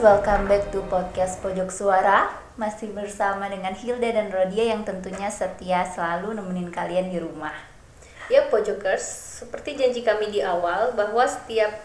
Welcome 0.00 0.48
back 0.48 0.72
to 0.72 0.80
podcast 0.88 1.44
Pojok 1.44 1.68
Suara 1.68 2.32
Masih 2.56 2.88
bersama 2.88 3.52
dengan 3.52 3.76
Hilda 3.76 4.08
dan 4.08 4.32
Rodia 4.32 4.72
yang 4.72 4.80
tentunya 4.80 5.28
setia 5.28 5.84
selalu 5.84 6.40
nemenin 6.40 6.72
kalian 6.72 7.12
di 7.12 7.20
rumah 7.20 7.52
Ya 8.32 8.48
Pojokers, 8.48 9.04
seperti 9.44 9.76
janji 9.76 10.00
kami 10.00 10.32
di 10.32 10.40
awal 10.40 10.96
bahwa 10.96 11.20
setiap 11.28 11.84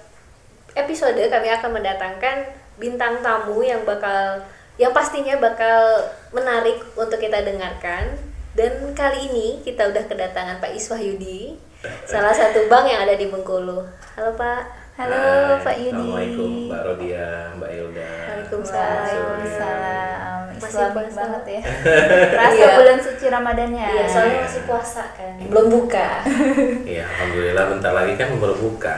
episode 0.79 1.19
kami 1.27 1.51
akan 1.59 1.75
mendatangkan 1.75 2.55
bintang 2.79 3.19
tamu 3.19 3.59
yang 3.59 3.83
bakal 3.83 4.47
yang 4.79 4.95
pastinya 4.95 5.35
bakal 5.35 6.07
menarik 6.31 6.79
untuk 6.95 7.19
kita 7.19 7.43
dengarkan. 7.43 8.15
Dan 8.55 8.95
kali 8.95 9.27
ini 9.27 9.59
kita 9.67 9.91
udah 9.91 10.07
kedatangan 10.07 10.63
Pak 10.63 10.71
Iswahyudi, 10.71 11.59
salah 12.07 12.31
satu 12.31 12.71
bank 12.71 12.87
yang 12.87 13.03
ada 13.03 13.19
di 13.19 13.27
Bengkulu. 13.27 13.83
Halo 14.15 14.31
Pak. 14.39 14.84
Halo 14.95 15.11
Hai, 15.11 15.59
Pak 15.59 15.75
Yudi 15.77 15.91
Assalamualaikum 15.91 16.51
Mbak 16.65 16.81
Rodia, 16.81 17.27
Mbak 17.59 17.69
Hilda. 17.69 18.11
Waalaikumsalam. 18.23 19.03
Waalaikumsalam 19.03 20.39
Masih 20.47 20.69
Islami 20.71 20.95
puasa. 20.95 21.19
banget 21.19 21.43
ya 21.45 21.61
Rasa 22.39 22.55
Iya. 22.55 22.67
bulan 22.79 22.99
suci 23.03 23.25
Ramadannya 23.27 23.85
Iya, 23.85 24.05
soalnya 24.07 24.39
masih 24.41 24.61
puasa 24.63 25.03
kan, 25.11 25.33
belum 25.41 25.67
buka. 25.69 26.07
Iya, 26.87 27.03
alhamdulillah 27.05 27.65
bentar 27.69 27.91
lagi 27.91 28.13
kan 28.15 28.29
berbuka. 28.39 28.95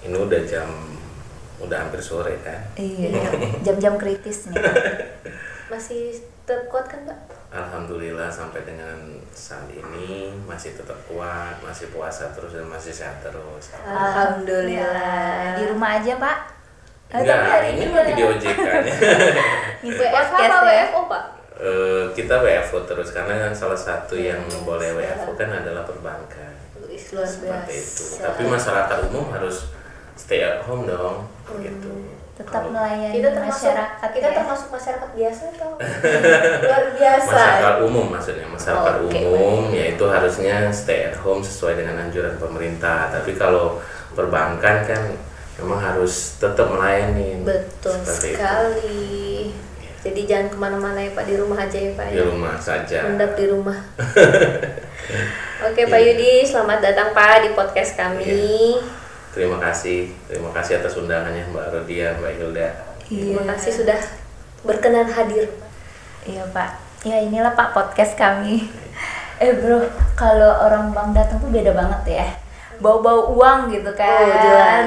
Ini 0.00 0.16
udah 0.16 0.40
jam 0.46 0.68
udah 1.58 1.76
hampir 1.76 1.98
sore 2.00 2.38
kan. 2.40 2.60
Iya, 2.74 3.10
jam-jam 3.60 3.98
kritis 3.98 4.46
nih 4.48 4.54
Masih 5.72 6.14
tetap 6.40 6.70
kuat 6.70 6.86
kan 6.86 7.02
Pak? 7.04 7.18
Alhamdulillah 7.50 8.30
sampai 8.30 8.62
dengan 8.62 8.94
saat 9.34 9.66
ini 9.74 10.30
masih 10.46 10.78
tetap 10.78 10.96
kuat, 11.10 11.58
masih 11.66 11.90
puasa 11.90 12.30
terus 12.30 12.54
dan 12.54 12.70
masih 12.70 12.94
sehat 12.94 13.18
terus. 13.26 13.74
Alhamdulillah. 13.82 15.58
Di 15.58 15.64
rumah 15.66 15.98
aja 15.98 16.14
Pak 16.14 16.60
Eh, 17.10 17.18
tapi 17.18 17.26
Enggak, 17.26 17.42
hari 17.42 17.68
ini 17.74 17.84
lagi 17.90 18.12
di 18.14 18.22
OJK 18.22 18.58
nya. 18.86 18.94
WFH 19.82 20.30
apa 20.30 20.70
ya 20.70 20.86
WFO 20.94 21.00
Pak? 21.10 21.24
Eh, 21.58 22.04
kita 22.14 22.34
WFO 22.38 22.86
terus 22.86 23.10
karena 23.10 23.34
kan 23.34 23.50
salah 23.50 23.74
satu 23.74 24.14
yang 24.14 24.38
boleh 24.62 24.94
WFO 24.94 25.34
kan 25.34 25.50
adalah 25.50 25.82
perbankan. 25.82 26.54
Seperti 26.86 27.74
itu. 27.74 28.04
Tapi 28.22 28.46
masyarakat 28.46 29.10
umum 29.10 29.26
harus 29.34 29.74
stay 30.14 30.38
at 30.38 30.62
home 30.62 30.86
dong, 30.86 31.26
gitu. 31.58 31.90
Tetap 32.40 32.64
melayani 32.72 33.14
kita 33.20 33.28
termasuk 33.36 33.68
masyarakat 33.68 34.08
kita 34.16 34.28
ya. 34.32 34.36
termasuk 34.40 34.68
masyarakat 34.72 35.10
biasa 35.12 35.42
atau 35.52 35.70
luar 36.64 36.84
biasa. 36.96 37.28
Masyarakat 37.28 37.76
umum 37.84 38.06
maksudnya 38.08 38.46
masyarakat 38.48 38.92
Oh, 38.96 39.04
oke, 39.04 39.20
umum 39.28 39.62
yaitu 39.70 40.04
harusnya 40.08 40.54
stay 40.72 41.12
at 41.12 41.16
home 41.20 41.44
sesuai 41.44 41.84
dengan 41.84 42.08
anjuran 42.08 42.40
pemerintah. 42.40 43.12
Tapi 43.12 43.36
kalau 43.36 43.76
perbankan 44.16 44.88
kan 44.88 45.02
memang 45.60 45.76
harus 45.76 46.40
tetap 46.40 46.72
melayani. 46.72 47.44
Betul 47.44 48.00
Seperti 48.00 48.32
itu. 48.32 48.36
sekali. 48.40 49.12
Jadi 50.00 50.20
jangan 50.24 50.48
ke 50.48 50.56
mana-mana 50.56 50.96
ya 50.96 51.12
pak. 51.12 51.28
Di 51.28 51.36
rumah 51.36 51.60
aja 51.60 51.76
ya 51.76 51.92
pak 51.92 52.08
di 52.08 52.16
ya 52.16 52.24
rumah 52.24 52.56
saja. 52.56 53.04
Mendap 53.04 53.36
di 53.36 53.44
rumah. 53.52 53.76
Oke 55.68 55.82
pak 55.84 56.00
Yudi 56.00 56.40
selamat 56.40 56.80
datang 56.80 57.12
pak 57.12 57.44
di 57.44 57.52
podcast 57.52 57.92
kami 57.92 58.80
terima 59.30 59.58
kasih 59.58 60.10
terima 60.26 60.50
kasih 60.50 60.78
atas 60.78 60.94
undangannya 60.94 61.46
Mbak 61.46 61.66
Rodia 61.70 62.14
Mbak 62.16 62.32
Hilda 62.34 62.68
terima 63.04 63.40
Iya. 63.40 63.50
kasih 63.50 63.72
sudah 63.74 63.98
berkenan 64.62 65.06
hadir 65.06 65.48
Iya 66.20 66.44
pak, 66.46 66.70
ya 67.00 67.16
inilah 67.16 67.56
pak 67.56 67.72
podcast 67.72 68.12
kami. 68.12 68.68
Eh 69.40 69.56
bro, 69.56 69.80
kalau 70.12 70.52
orang 70.60 70.92
bank 70.92 71.16
datang 71.16 71.40
tuh 71.40 71.48
beda 71.48 71.72
banget 71.72 72.20
ya. 72.20 72.26
Bau-bau 72.76 73.32
uang 73.32 73.72
gitu 73.72 73.88
kan. 73.96 74.04
Oh, 74.20 74.36
jelas. 74.36 74.84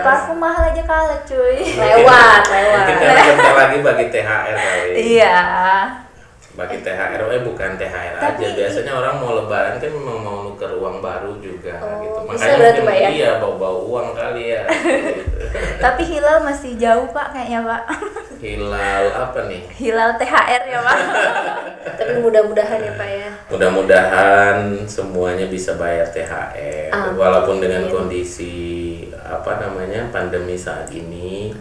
Parfum 0.00 0.40
mahal 0.40 0.72
aja 0.72 0.80
kalah 0.80 1.20
cuy. 1.22 1.60
lewat 1.60 2.40
lewat 2.48 2.84
mungkin 2.88 2.96
karena 2.98 3.22
bentar 3.28 3.52
lagi 3.54 3.76
bagi 3.78 4.04
THR 4.08 4.54
kali 4.56 4.90
Iya. 4.96 5.36
Bagi 6.52 6.76
THR 6.78 7.22
eh 7.26 7.40
bukan 7.40 7.70
THR 7.74 8.14
aja 8.14 8.28
Tapi- 8.28 8.52
biasanya 8.52 8.92
orang 8.92 9.14
mau 9.16 9.32
lebaran 9.34 9.76
kan 9.76 9.88
memang 9.88 10.18
mau 10.20 10.38
nuker 10.44 10.68
uang 10.74 11.00
baru 11.00 11.32
juga 11.38 11.80
Oh, 11.80 11.96
gitu 11.98 12.18
makanya 12.22 12.56
mungkin 12.60 12.82
Mbak, 12.82 12.96
ya? 12.98 13.08
iya 13.08 13.30
bau-bau 13.40 13.78
uang 13.86 14.12
kali 14.12 14.52
ya 14.52 14.62
gitu. 14.68 15.32
Tapi 15.84 16.02
hilal 16.04 16.38
masih 16.42 16.76
jauh 16.76 17.08
pak 17.08 17.32
kayaknya 17.32 17.60
pak. 17.62 17.82
hilal 18.36 19.04
apa 19.08 19.38
nih 19.46 19.62
Hilal 19.72 20.10
THR 20.14 20.62
ya 20.66 20.78
pak. 20.82 20.98
tapi 21.98 22.12
mudah-mudahan 22.18 22.78
ya 22.80 22.92
pak 22.94 23.08
ya 23.08 23.28
Mudah-mudahan 23.48 24.56
semuanya 24.84 25.46
bisa 25.46 25.74
bayar 25.74 26.04
THR 26.06 26.90
Amin. 26.90 27.16
walaupun 27.16 27.58
dengan 27.58 27.88
kondisi 27.88 28.52
apa 29.16 29.56
namanya 29.58 30.04
pandemi 30.08 30.54
saat 30.54 30.90
ini 30.90 31.54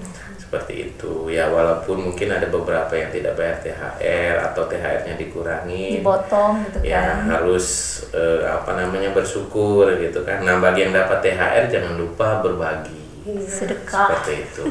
seperti 0.51 0.91
itu 0.91 1.31
ya 1.31 1.47
walaupun 1.47 2.11
mungkin 2.11 2.27
ada 2.27 2.43
beberapa 2.51 2.91
yang 2.91 3.07
tidak 3.07 3.39
bayar 3.39 3.63
THR 3.63 4.35
atau 4.51 4.67
THR-nya 4.67 5.15
dikurangi 5.15 6.03
Dipotong 6.03 6.67
gitu 6.67 6.83
ya 6.83 7.23
kan. 7.23 7.39
harus 7.39 7.67
eh, 8.11 8.43
apa 8.43 8.75
namanya 8.75 9.15
bersyukur 9.15 9.87
gitu 9.95 10.27
kan. 10.27 10.43
Nah 10.43 10.59
bagi 10.59 10.83
yang 10.83 10.91
dapat 10.91 11.23
THR 11.23 11.71
jangan 11.71 11.95
lupa 11.95 12.43
berbagi 12.43 12.99
Sedekah. 13.47 14.11
seperti 14.11 14.33
itu. 14.43 14.63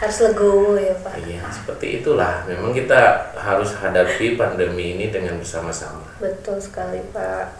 harus 0.00 0.16
legowo 0.20 0.76
ya 0.76 0.92
pak 1.00 1.12
Iya 1.16 1.48
seperti 1.48 2.04
itulah. 2.04 2.44
Memang 2.44 2.76
kita 2.76 3.32
harus 3.40 3.72
hadapi 3.80 4.36
pandemi 4.36 5.00
ini 5.00 5.08
dengan 5.08 5.40
bersama-sama. 5.40 6.04
Betul 6.20 6.60
sekali 6.60 7.00
Pak. 7.08 7.56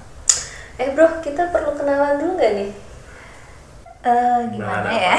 Eh 0.76 0.92
bro, 0.92 1.24
kita 1.24 1.48
perlu 1.48 1.72
kenalan 1.72 2.20
dulu 2.20 2.36
nggak 2.36 2.52
nih? 2.56 2.70
Eh 4.00 4.40
gimana 4.48 4.88
Nah, 4.88 4.96
ya? 4.96 5.16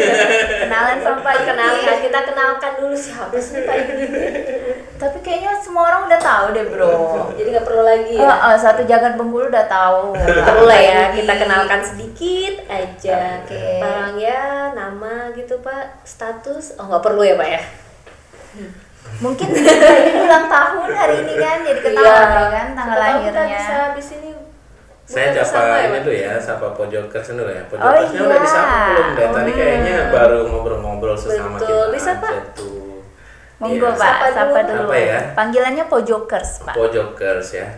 Kenalan 0.64 0.96
sama 0.98 1.20
Pak 1.20 1.44
Kenalkan, 1.44 1.84
Yudi. 1.92 2.02
kita 2.08 2.18
kenalkan 2.24 2.72
dulu 2.80 2.96
siapa 2.96 3.36
sih 3.36 3.60
Pak 3.62 3.76
Yudi? 3.76 4.06
Tapi 4.94 5.18
kayaknya 5.20 5.52
semua 5.60 5.92
orang 5.92 6.08
udah 6.08 6.16
tahu 6.16 6.46
deh 6.50 6.64
bro. 6.64 7.28
Jadi 7.36 7.48
nggak 7.52 7.66
perlu 7.66 7.84
lagi 7.84 8.16
Oh, 8.16 8.24
ya? 8.24 8.36
oh, 8.46 8.56
satu 8.56 8.80
jagat 8.82 9.14
Bengkulu 9.14 9.52
udah 9.52 9.66
tahu. 9.66 10.16
Perlu 10.48 10.64
lah 10.64 10.80
ya, 10.80 11.00
kita 11.12 11.36
kenalkan 11.36 11.84
sedikit 11.84 12.64
aja. 12.64 13.44
Oke. 13.44 13.60
Orang 13.78 14.16
ya, 14.16 14.42
nama 14.72 15.28
gitu 15.32 15.60
Pak, 15.60 16.00
status. 16.02 16.80
Oh 16.80 16.88
nggak 16.88 17.04
perlu 17.04 17.20
ya 17.20 17.36
Pak 17.36 17.48
ya? 17.50 17.60
Mungkin 19.14 19.46
ini 19.52 19.70
ulang 20.16 20.48
tahun 20.48 20.90
hari 20.90 21.14
ini 21.22 21.34
kan, 21.36 21.60
jadi 21.60 21.80
ketahuan 21.82 22.24
ya 22.32 22.44
kan 22.50 22.66
tanggal 22.72 22.96
tahu 22.96 23.18
Kita 23.20 23.30
lahirnya. 23.36 23.46
bisa 23.52 23.72
habis 23.84 24.06
ini 24.10 24.28
Saya 25.04 25.36
sapa 25.36 25.60
ya, 25.76 25.84
ini 25.84 25.92
Pak? 25.92 26.02
dulu 26.02 26.16
ya, 26.16 26.32
sapa 26.38 26.66
pojokers 26.72 27.28
dulu 27.30 27.44
ya. 27.46 27.60
Oh, 27.60 27.68
Pojokersnya 27.70 28.20
udah 28.20 28.32
iya. 28.32 28.40
disapa 28.40 28.76
belum 28.88 29.08
deh? 29.10 29.28
Tadi 29.28 29.50
Oh. 29.50 29.54
kayaknya 29.54 29.96
baru 30.08 30.38
ngobrol-ngobrol 30.48 31.12
sesama 31.14 31.56
Betul. 31.56 31.68
kita 31.68 31.92
Bisa, 31.92 32.10
Pak? 32.16 32.30
aja 32.30 32.40
tuh. 32.52 33.04
Monggo 33.54 33.86
Iya. 33.86 34.00
Pak, 34.00 34.16
Sapa 34.32 34.58
dulu. 34.58 34.68
dulu. 34.72 34.82
Apa 34.82 34.96
ya? 34.98 35.20
Panggilannya 35.34 35.84
Pojokers 35.86 36.50
Pak. 36.64 36.74
Pojokers 36.74 37.48
ya. 37.52 37.68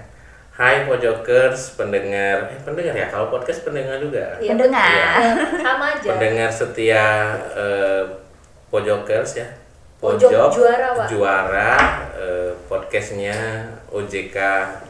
Hai 0.53 0.77
Pojokers, 0.83 1.77
pendengar, 1.77 2.49
eh 2.49 2.59
pendengar 2.65 2.95
ya, 2.95 3.07
kalau 3.11 3.29
podcast 3.29 3.61
pendengar 3.61 3.99
juga. 3.99 4.39
Iya, 4.39 4.55
Pendengar. 4.55 4.89
betul. 4.89 5.61
Sama 5.61 5.85
aja. 5.93 6.09
Pendengar 6.09 6.49
setia 6.49 7.05
eh, 7.53 8.03
Pojokers 8.67 9.33
ya. 9.37 9.49
Pojok 9.97 10.31
juara, 10.53 10.89
Pak. 10.95 11.07
juara, 11.09 11.73
eh, 12.15 12.53
podcastnya 12.65 13.35
OJK 13.91 14.37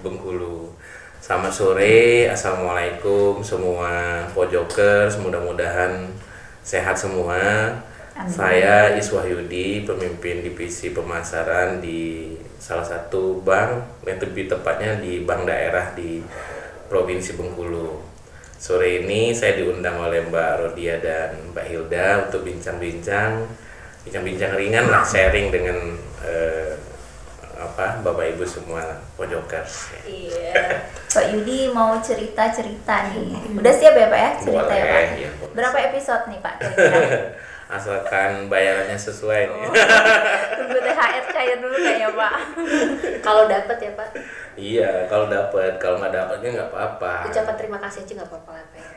Bengkulu. 0.02 0.70
Selamat 1.26 1.50
sore, 1.50 2.30
assalamualaikum 2.30 3.42
semua 3.42 4.22
Pojokers, 4.30 5.18
mudah-mudahan 5.18 6.06
sehat 6.62 6.94
semua. 6.94 7.34
Amin. 8.14 8.30
Saya 8.30 8.94
Iswahyudi, 8.94 9.82
pemimpin 9.82 10.46
divisi 10.46 10.94
pemasaran 10.94 11.82
di 11.82 12.30
salah 12.62 12.86
satu 12.86 13.42
bank, 13.42 14.06
lebih 14.06 14.46
tepatnya 14.46 15.02
di 15.02 15.26
bank 15.26 15.50
daerah 15.50 15.90
di 15.98 16.22
Provinsi 16.86 17.34
Bengkulu. 17.34 17.98
Sore 18.54 19.02
ini 19.02 19.34
saya 19.34 19.58
diundang 19.58 19.98
oleh 19.98 20.30
Mbak 20.30 20.52
Rodia 20.62 21.02
dan 21.02 21.50
Mbak 21.50 21.66
Hilda 21.66 22.30
untuk 22.30 22.46
bincang-bincang, 22.46 23.50
bincang-bincang 24.06 24.54
ringan 24.54 24.86
lah, 24.94 25.02
sharing 25.02 25.50
dengan 25.50 25.90
eh, 26.22 26.78
apa 27.58 27.98
Bapak 28.06 28.38
Ibu 28.38 28.46
semua 28.46 29.02
pojokers. 29.18 29.90
Iya. 30.06 30.86
Pak 31.16 31.26
Yudi 31.32 31.72
mau 31.72 31.96
cerita-cerita 31.96 33.08
nih. 33.08 33.56
Udah 33.56 33.72
siap 33.72 33.96
ya 33.96 34.06
Pak 34.12 34.20
ya 34.20 34.30
cerita 34.36 34.72
ya 34.76 34.84
Pak? 34.84 35.00
Boleh, 35.00 35.16
ya. 35.16 35.30
Berapa 35.56 35.76
episode 35.88 36.24
nih 36.28 36.40
Pak? 36.44 36.54
Asalkan 37.76 38.46
bayarannya 38.52 38.94
sesuai 39.00 39.48
nih. 39.48 39.64
Tunggu 40.60 40.78
THR 40.84 41.24
cair 41.32 41.56
dulu 41.56 41.76
kayaknya 41.80 42.08
Pak. 42.12 42.34
Kalau 43.26 43.48
dapat 43.48 43.76
ya 43.80 43.92
Pak, 43.96 44.08
iya, 44.54 44.90
kalau 45.10 45.26
dapat, 45.26 45.82
kalau 45.82 45.98
nggak 45.98 46.14
dapatnya 46.14 46.48
nggak 46.54 46.70
apa-apa. 46.70 47.26
ucapan 47.26 47.54
terima 47.58 47.78
kasih 47.82 48.06
aja 48.06 48.12
nggak 48.22 48.30
apa-apa 48.30 48.50
lah 48.54 48.64
Pak 48.70 48.78
ya. 48.78 48.88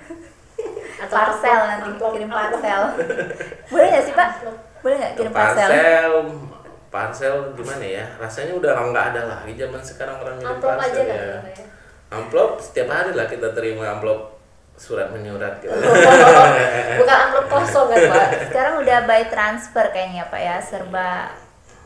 Atau 1.07 1.15
Parcel 1.17 1.59
nanti 1.65 1.87
amplop, 1.89 2.11
kirim 2.13 2.29
parcel. 2.29 2.81
Boleh 3.73 3.87
nggak 3.89 4.03
sih 4.05 4.13
Pak? 4.13 4.29
Boleh 4.85 4.95
nggak 5.01 5.13
kirim 5.17 5.33
parcel? 5.33 5.67
parcel 5.71 6.11
parcel 6.89 7.33
gimana 7.53 7.85
ya 7.85 8.05
rasanya 8.17 8.57
udah 8.57 8.73
nggak 8.89 9.05
ada 9.13 9.21
lagi 9.29 9.53
zaman 9.53 9.77
sekarang 9.77 10.17
orang 10.25 10.35
ngirim 10.41 10.57
aja 10.57 10.69
parcel 10.73 11.05
kan 11.05 11.05
ya 11.05 11.21
ya, 11.21 11.37
Pak 11.37 11.53
ya. 11.53 11.65
Amplop 12.09 12.57
setiap 12.61 12.89
hari 12.89 13.13
lah 13.13 13.29
kita 13.29 13.53
terima 13.53 13.97
amplop 13.97 14.37
surat 14.79 15.11
menyurat 15.11 15.59
gitu. 15.59 15.75
bukan 17.03 17.17
amplop 17.27 17.45
kosong 17.51 17.91
kan 17.91 17.99
pak 18.09 18.27
Sekarang 18.47 18.75
udah 18.79 19.03
by 19.03 19.27
transfer 19.27 19.85
kayaknya 19.91 20.23
Pak 20.31 20.39
ya, 20.39 20.55
serba 20.63 21.35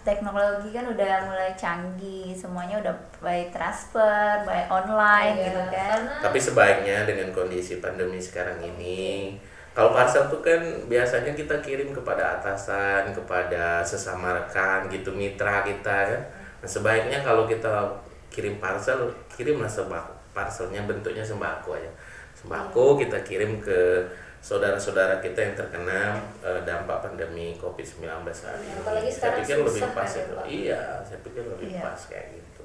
teknologi 0.03 0.75
kan 0.75 0.85
udah 0.85 1.31
mulai 1.31 1.55
canggih, 1.55 2.35
semuanya 2.35 2.83
udah 2.83 2.93
by 3.23 3.47
transfer, 3.49 4.43
by 4.43 4.67
online 4.67 5.39
Iya, 5.39 5.45
gitu 5.47 5.61
kan. 5.71 5.99
Tapi 6.19 6.37
sebaiknya 6.37 7.07
dengan 7.07 7.31
kondisi 7.31 7.79
pandemi 7.79 8.19
sekarang 8.19 8.59
ini, 8.59 9.39
kalau 9.71 9.95
parcel 9.95 10.27
tuh 10.27 10.43
kan 10.43 10.59
biasanya 10.91 11.31
kita 11.33 11.63
kirim 11.63 11.95
kepada 11.95 12.37
atasan, 12.37 13.15
kepada 13.15 13.79
sesama 13.81 14.35
rekan 14.35 14.91
gitu, 14.91 15.15
mitra 15.15 15.63
kita 15.63 15.97
kan. 16.13 16.21
Nah, 16.59 16.69
sebaiknya 16.69 17.23
kalau 17.23 17.47
kita 17.47 17.87
kirim 18.33 18.57
parcel, 18.57 19.05
kirimlah 19.29 19.69
sembako. 19.69 20.09
Parcelnya 20.33 20.81
bentuknya 20.83 21.21
sembako 21.21 21.77
aja. 21.77 21.91
Sembako 22.33 22.97
kita 22.97 23.21
kirim 23.21 23.61
ke 23.61 24.01
saudara-saudara 24.41 25.21
kita 25.21 25.39
yang 25.39 25.53
terkena 25.53 26.17
eh, 26.41 26.59
dampak 26.63 26.99
pandemi 26.99 27.53
COVID-19 27.55 28.03
saat 28.27 28.57
Ya, 28.57 28.65
ini. 28.65 28.75
apalagi 28.75 29.07
saya 29.07 29.37
pikir 29.37 29.55
lebih 29.61 29.81
pas 29.87 30.03
kan 30.03 30.09
ya, 30.09 30.19
itu. 30.19 30.33
Pak? 30.33 30.45
Iya, 30.49 30.81
saya 30.99 31.19
pikir 31.21 31.43
lebih 31.45 31.67
Iya. 31.69 31.81
pas 31.81 32.01
kayak 32.03 32.27
gitu. 32.33 32.63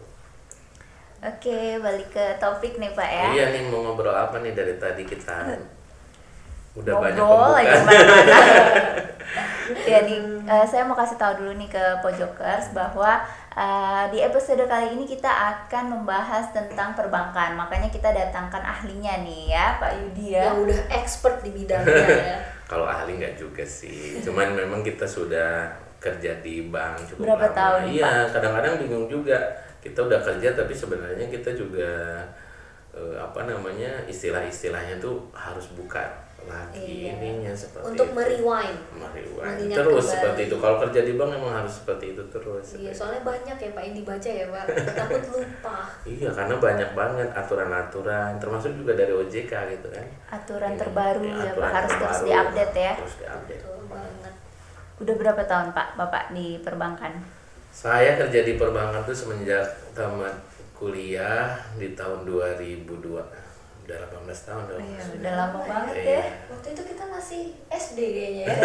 Oke, 1.18 1.60
balik 1.78 2.08
ke 2.08 2.26
topik 2.38 2.78
nih 2.78 2.90
Pak 2.90 3.08
ya. 3.08 3.26
Iya 3.30 3.44
nih 3.52 3.62
mau 3.68 3.84
ngobrol 3.84 4.10
apa 4.10 4.38
nih 4.38 4.54
dari 4.54 4.74
tadi 4.74 5.02
kita 5.02 5.54
udah 6.74 6.94
banyak 6.94 7.18
ngobrol 7.18 7.54
aja 7.54 7.74
ke 9.28 9.36
mana-mana. 9.36 9.84
ya 9.84 9.98
nih, 10.02 10.18
eh, 10.42 10.64
saya 10.64 10.82
mau 10.82 10.92
kasih 10.92 11.16
tahu 11.16 11.32
dulu 11.38 11.52
nih 11.54 11.68
ke 11.68 11.84
Pojokers 12.00 12.72
bahwa 12.72 13.20
eh, 13.52 14.04
di 14.08 14.18
episode 14.18 14.64
kali 14.64 14.94
ini 14.94 15.04
kita 15.04 15.28
akan 15.28 15.84
membahas 15.92 16.48
tentang 16.50 16.94
perbankan. 16.94 17.52
Makanya 17.54 17.88
kita 17.88 18.08
datangkan 18.08 18.62
ahlinya 18.62 19.20
nih 19.20 19.52
ya, 19.52 19.76
Pak 19.76 19.92
Yudi 19.98 20.32
ya. 20.32 20.48
yang 20.48 20.64
udah 20.64 20.80
expert 20.90 21.42
di 21.42 21.50
bidangnya 21.52 22.06
ya 22.06 22.38
Kalau 22.70 22.84
ahli 22.84 23.16
nggak 23.16 23.34
juga 23.34 23.64
sih, 23.64 24.20
cuman 24.20 24.52
memang 24.52 24.84
kita 24.84 25.08
sudah 25.08 25.72
kerja 25.98 26.36
di 26.44 26.68
bank 26.68 27.00
cukup 27.08 27.24
Berapa 27.24 27.48
lama. 27.48 27.56
tahun, 27.56 27.80
Iya, 27.90 28.12
kadang-kadang 28.28 28.74
bingung 28.78 29.08
juga. 29.08 29.40
Kita 29.80 30.04
udah 30.04 30.20
kerja 30.20 30.52
tapi 30.52 30.76
sebenarnya 30.76 31.26
kita 31.26 31.56
juga 31.56 32.20
eh, 32.92 33.16
apa 33.16 33.48
namanya 33.48 33.88
istilah-istilahnya 34.04 35.00
tuh 35.00 35.16
harus 35.32 35.72
buka 35.72 36.04
lagi 36.48 36.80
Iya. 37.04 37.12
ininya 37.14 37.52
seperti 37.52 37.84
untuk 37.86 38.06
itu. 38.06 38.16
merewind 38.16 38.78
Merewind. 38.92 39.70
terus 39.70 39.86
kembali. 40.00 40.10
seperti 40.10 40.40
itu. 40.44 40.56
Kalau 40.58 40.76
kerja 40.80 41.00
di 41.02 41.12
bank 41.14 41.30
memang 41.30 41.52
harus 41.54 41.72
seperti 41.74 42.04
itu 42.10 42.22
terus. 42.28 42.66
iya 42.74 42.90
soalnya 42.90 43.22
banyak 43.22 43.54
ya 43.54 43.70
pak 43.70 43.82
yang 43.82 43.94
dibaca 43.94 44.30
ya 44.30 44.44
pak 44.48 44.64
takut 44.92 45.22
lupa 45.30 45.78
Iya, 46.02 46.28
karena 46.30 46.54
banyak 46.58 46.90
banget 46.92 47.28
aturan-aturan, 47.30 48.30
termasuk 48.36 48.72
juga 48.74 48.92
dari 48.94 49.12
OJK 49.12 49.52
gitu 49.70 49.88
kan. 49.88 50.06
Aturan 50.30 50.72
Iya, 50.72 50.80
terbaru 50.80 51.22
ya 51.22 51.52
Pak, 51.52 51.70
harus 51.70 51.92
terus 51.92 52.00
terbaru, 52.00 52.26
diupdate 52.26 52.76
ya. 52.78 52.92
Terus 52.96 53.14
diupdate. 53.18 53.62
betul 53.62 53.80
banget 53.86 54.32
Udah 54.98 55.14
berapa 55.14 55.42
tahun 55.44 55.68
Pak 55.70 55.88
Bapak 55.94 56.24
di 56.32 56.58
perbankan? 56.58 57.12
Saya 57.70 58.16
kerja 58.16 58.40
di 58.42 58.54
perbankan 58.54 59.04
tuh 59.04 59.14
semenjak 59.14 59.62
tamat 59.92 60.34
kuliah 60.72 61.46
di 61.74 61.92
tahun 61.92 62.24
2002. 62.24 63.22
Udah 63.88 64.04
18 64.04 64.44
tahun 64.44 64.62
dong. 64.68 64.80
Iya, 64.84 65.00
udah 65.16 65.32
lama 65.32 65.60
banget 65.64 65.94
Iya. 65.96 66.20
ya. 66.20 66.22
waktu 66.52 66.68
itu 66.76 66.82
kita 66.84 67.04
masih 67.08 67.42
SD 67.72 67.98
kayaknya 68.12 68.44
ya 68.44 68.56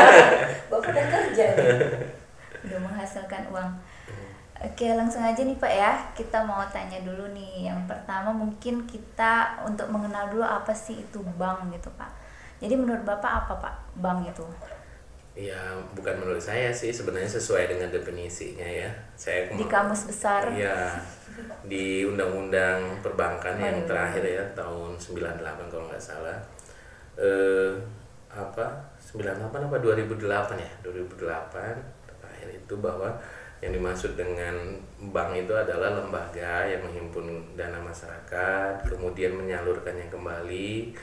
bapak 0.70 0.94
udah 0.94 1.06
kerja 1.10 1.44
nih 1.58 1.68
Udah 2.60 2.78
menghasilkan 2.78 3.42
uang. 3.50 3.72
Oke, 4.60 4.92
langsung 4.92 5.24
aja 5.24 5.40
nih 5.40 5.56
Pak 5.56 5.72
ya. 5.72 5.92
Kita 6.12 6.44
mau 6.44 6.60
tanya 6.68 7.00
dulu 7.00 7.32
nih. 7.32 7.72
Yang 7.72 7.88
pertama 7.88 8.28
mungkin 8.28 8.84
kita 8.84 9.56
untuk 9.64 9.88
mengenal 9.88 10.28
dulu 10.28 10.44
apa 10.44 10.70
sih 10.76 11.00
itu 11.00 11.18
bank 11.40 11.72
gitu 11.72 11.88
Pak. 11.96 12.12
Jadi 12.60 12.76
menurut 12.76 13.00
Bapak 13.02 13.48
apa 13.48 13.52
Pak 13.56 13.74
bank 13.98 14.28
itu? 14.28 14.44
Ya, 15.32 15.56
bukan 15.96 16.20
menurut 16.20 16.42
saya 16.44 16.68
sih, 16.68 16.92
sebenarnya 16.92 17.40
sesuai 17.40 17.72
dengan 17.72 17.88
definisinya 17.88 18.68
ya. 18.68 18.92
Saya 19.16 19.48
Di 19.56 19.64
kamus 19.64 20.04
besar. 20.04 20.52
Iya. 20.52 21.00
Di 21.64 22.04
Undang-Undang 22.06 23.04
Perbankan 23.04 23.56
yang 23.60 23.84
terakhir 23.84 24.24
ya 24.24 24.44
tahun 24.56 24.96
98 24.96 25.70
kalau 25.72 25.86
nggak 25.88 26.02
salah. 26.02 26.38
Eh 27.20 27.72
apa? 28.30 28.66
98 29.02 29.50
apa 29.50 29.76
2008 29.82 30.54
ya? 30.54 30.70
2008 30.86 31.20
terakhir 32.06 32.48
itu 32.54 32.74
bahwa 32.78 33.10
yang 33.60 33.76
dimaksud 33.76 34.16
dengan 34.16 34.56
bank 35.12 35.36
itu 35.36 35.52
adalah 35.52 35.92
lembaga 35.92 36.64
yang 36.64 36.80
menghimpun 36.80 37.52
dana 37.60 37.76
masyarakat, 37.76 38.88
kemudian 38.88 39.36
menyalurkannya 39.36 40.08
kembali 40.08 40.96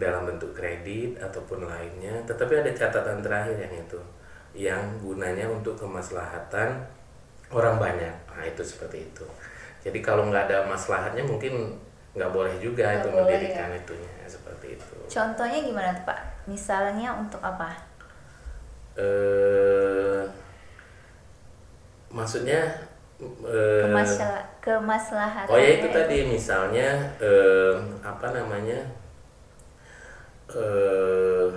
dalam 0.00 0.24
bentuk 0.24 0.56
kredit 0.56 1.20
ataupun 1.20 1.68
lainnya. 1.68 2.24
Tetapi 2.24 2.64
ada 2.64 2.72
catatan 2.72 3.20
terakhir 3.20 3.68
yang 3.68 3.74
itu, 3.76 4.00
yang 4.56 4.82
gunanya 4.96 5.44
untuk 5.44 5.76
kemaslahatan 5.76 6.88
orang 7.52 7.76
banyak. 7.76 8.16
Nah 8.32 8.44
itu 8.48 8.64
seperti 8.64 9.04
itu. 9.04 9.26
Jadi 9.84 9.98
kalau 10.00 10.32
nggak 10.32 10.48
ada 10.48 10.58
maslahatnya 10.64 11.20
mungkin 11.22 11.76
nggak 12.16 12.30
boleh 12.32 12.54
juga 12.58 12.88
Nggak 12.88 12.98
itu 12.98 13.08
boleh, 13.12 13.20
mendirikan 13.28 13.68
ya. 13.70 13.78
itunya 13.78 14.12
seperti 14.24 14.66
itu. 14.80 14.96
Contohnya 15.06 15.58
gimana 15.60 15.90
tuh 15.92 16.04
Pak? 16.08 16.18
Misalnya 16.48 17.08
untuk 17.14 17.40
apa? 17.44 17.70
Eh, 18.96 20.22
maksudnya 22.08 22.60
eh, 23.44 23.82
Kemasla- 23.84 24.46
kemaslahatan. 24.62 25.50
Oh 25.50 25.58
ya 25.58 25.70
itu 25.82 25.86
tadi 25.90 26.16
misalnya 26.24 26.88
eh, 27.20 27.74
apa 28.00 28.26
namanya 28.32 28.78
eh 30.54 31.48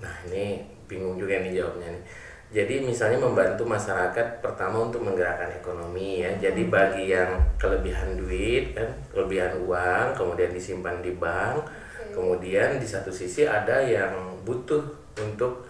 nah 0.00 0.14
ini 0.30 0.64
bingung 0.88 1.20
juga 1.20 1.42
nih 1.42 1.60
jawabnya 1.60 1.88
nih. 1.92 2.02
Jadi 2.50 2.82
misalnya 2.82 3.22
membantu 3.22 3.62
masyarakat 3.62 4.42
pertama 4.42 4.90
untuk 4.90 5.06
menggerakkan 5.06 5.54
ekonomi 5.54 6.26
ya. 6.26 6.34
Jadi 6.34 6.66
bagi 6.66 7.14
yang 7.14 7.30
kelebihan 7.54 8.18
duit 8.18 8.74
kan, 8.74 8.90
kelebihan 9.14 9.54
uang, 9.62 10.18
kemudian 10.18 10.50
disimpan 10.50 10.98
di 10.98 11.14
bank, 11.14 11.62
kemudian 12.10 12.82
di 12.82 12.86
satu 12.86 13.14
sisi 13.14 13.46
ada 13.46 13.78
yang 13.78 14.10
butuh 14.42 14.82
untuk 15.14 15.62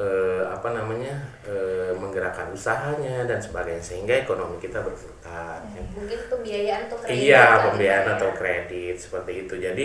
eh, 0.00 0.42
apa 0.48 0.72
namanya 0.72 1.12
eh, 1.44 1.92
menggerakkan 1.92 2.48
usahanya 2.50 3.28
dan 3.28 3.36
sebagainya 3.36 3.84
sehingga 3.84 4.24
ekonomi 4.24 4.56
kita 4.56 4.80
berputar. 4.80 5.60
ya. 5.76 5.80
mungkin 5.92 6.18
pembiayaan 6.32 6.88
atau 6.88 6.96
kredit 7.04 7.20
Iya, 7.20 7.44
kali 7.44 7.64
pembiayaan 7.68 8.06
ya. 8.08 8.14
atau 8.16 8.30
kredit 8.32 8.96
seperti 8.96 9.32
itu. 9.44 9.54
Jadi 9.60 9.82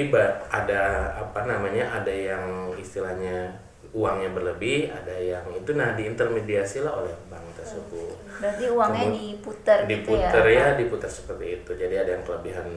ada 0.50 0.84
apa 1.20 1.40
namanya? 1.44 2.00
Ada 2.00 2.14
yang 2.16 2.72
istilahnya 2.80 3.52
uangnya 3.90 4.30
berlebih, 4.32 4.86
ada 4.88 5.16
yang 5.18 5.46
itu 5.50 5.74
nah 5.74 5.98
diintermediasi 5.98 6.86
lah 6.86 7.02
oleh 7.02 7.14
bank 7.26 7.42
tersebut. 7.58 8.14
Berarti 8.38 8.70
uangnya 8.70 9.06
Kemud- 9.06 9.18
diputer, 9.18 9.78
gitu 9.84 10.10
ya? 10.14 10.30
diputer 10.30 10.44
ya, 10.48 10.66
Pak? 10.70 10.78
diputar 10.78 11.10
seperti 11.10 11.46
itu. 11.58 11.72
Jadi 11.74 11.96
ada 11.98 12.12
yang 12.14 12.24
kelebihan 12.24 12.68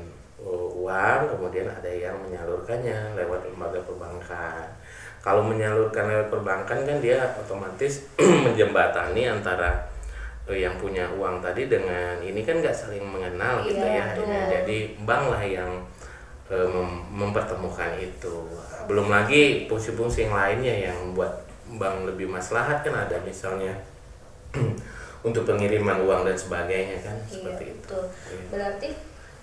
uh, 0.41 0.69
uang, 0.73 1.21
kemudian 1.29 1.69
ada 1.69 1.91
yang 1.91 2.17
menyalurkannya 2.19 3.13
lewat 3.13 3.41
lembaga 3.45 3.81
perbankan. 3.85 4.65
Kalau 5.23 5.45
menyalurkan 5.45 6.09
lewat 6.09 6.29
perbankan 6.33 6.79
kan 6.83 6.97
dia 6.99 7.21
otomatis 7.39 8.09
menjembatani 8.49 9.29
antara 9.29 9.71
uh, 10.49 10.57
yang 10.57 10.75
punya 10.81 11.07
uang 11.13 11.39
tadi 11.39 11.69
dengan 11.69 12.19
ini 12.19 12.41
kan 12.43 12.59
nggak 12.59 12.75
saling 12.75 13.05
mengenal 13.05 13.63
gitu 13.63 13.85
Iya, 13.85 14.17
ya. 14.17 14.43
Jadi 14.49 14.97
bank 15.05 15.29
lah 15.31 15.45
yang 15.45 15.71
mem- 16.51 17.03
mempertemukan 17.09 17.95
itu. 17.97 18.35
Belum 18.85 19.09
lagi 19.09 19.67
fungsi-fungsi 19.67 20.27
yang 20.27 20.35
lainnya 20.35 20.91
yang 20.91 20.97
membuat 21.01 21.45
bank 21.73 22.05
lebih 22.05 22.27
maslahat 22.27 22.83
kan 22.83 22.93
ada 22.93 23.17
misalnya 23.21 23.73
untuk 25.27 25.47
pengiriman 25.47 26.03
uang 26.03 26.27
dan 26.27 26.37
sebagainya 26.37 26.99
kan 27.01 27.17
Iya, 27.23 27.31
seperti 27.31 27.65
itu. 27.73 27.79
betul. 27.79 28.05
Iya. 28.29 28.45
Berarti 28.51 28.89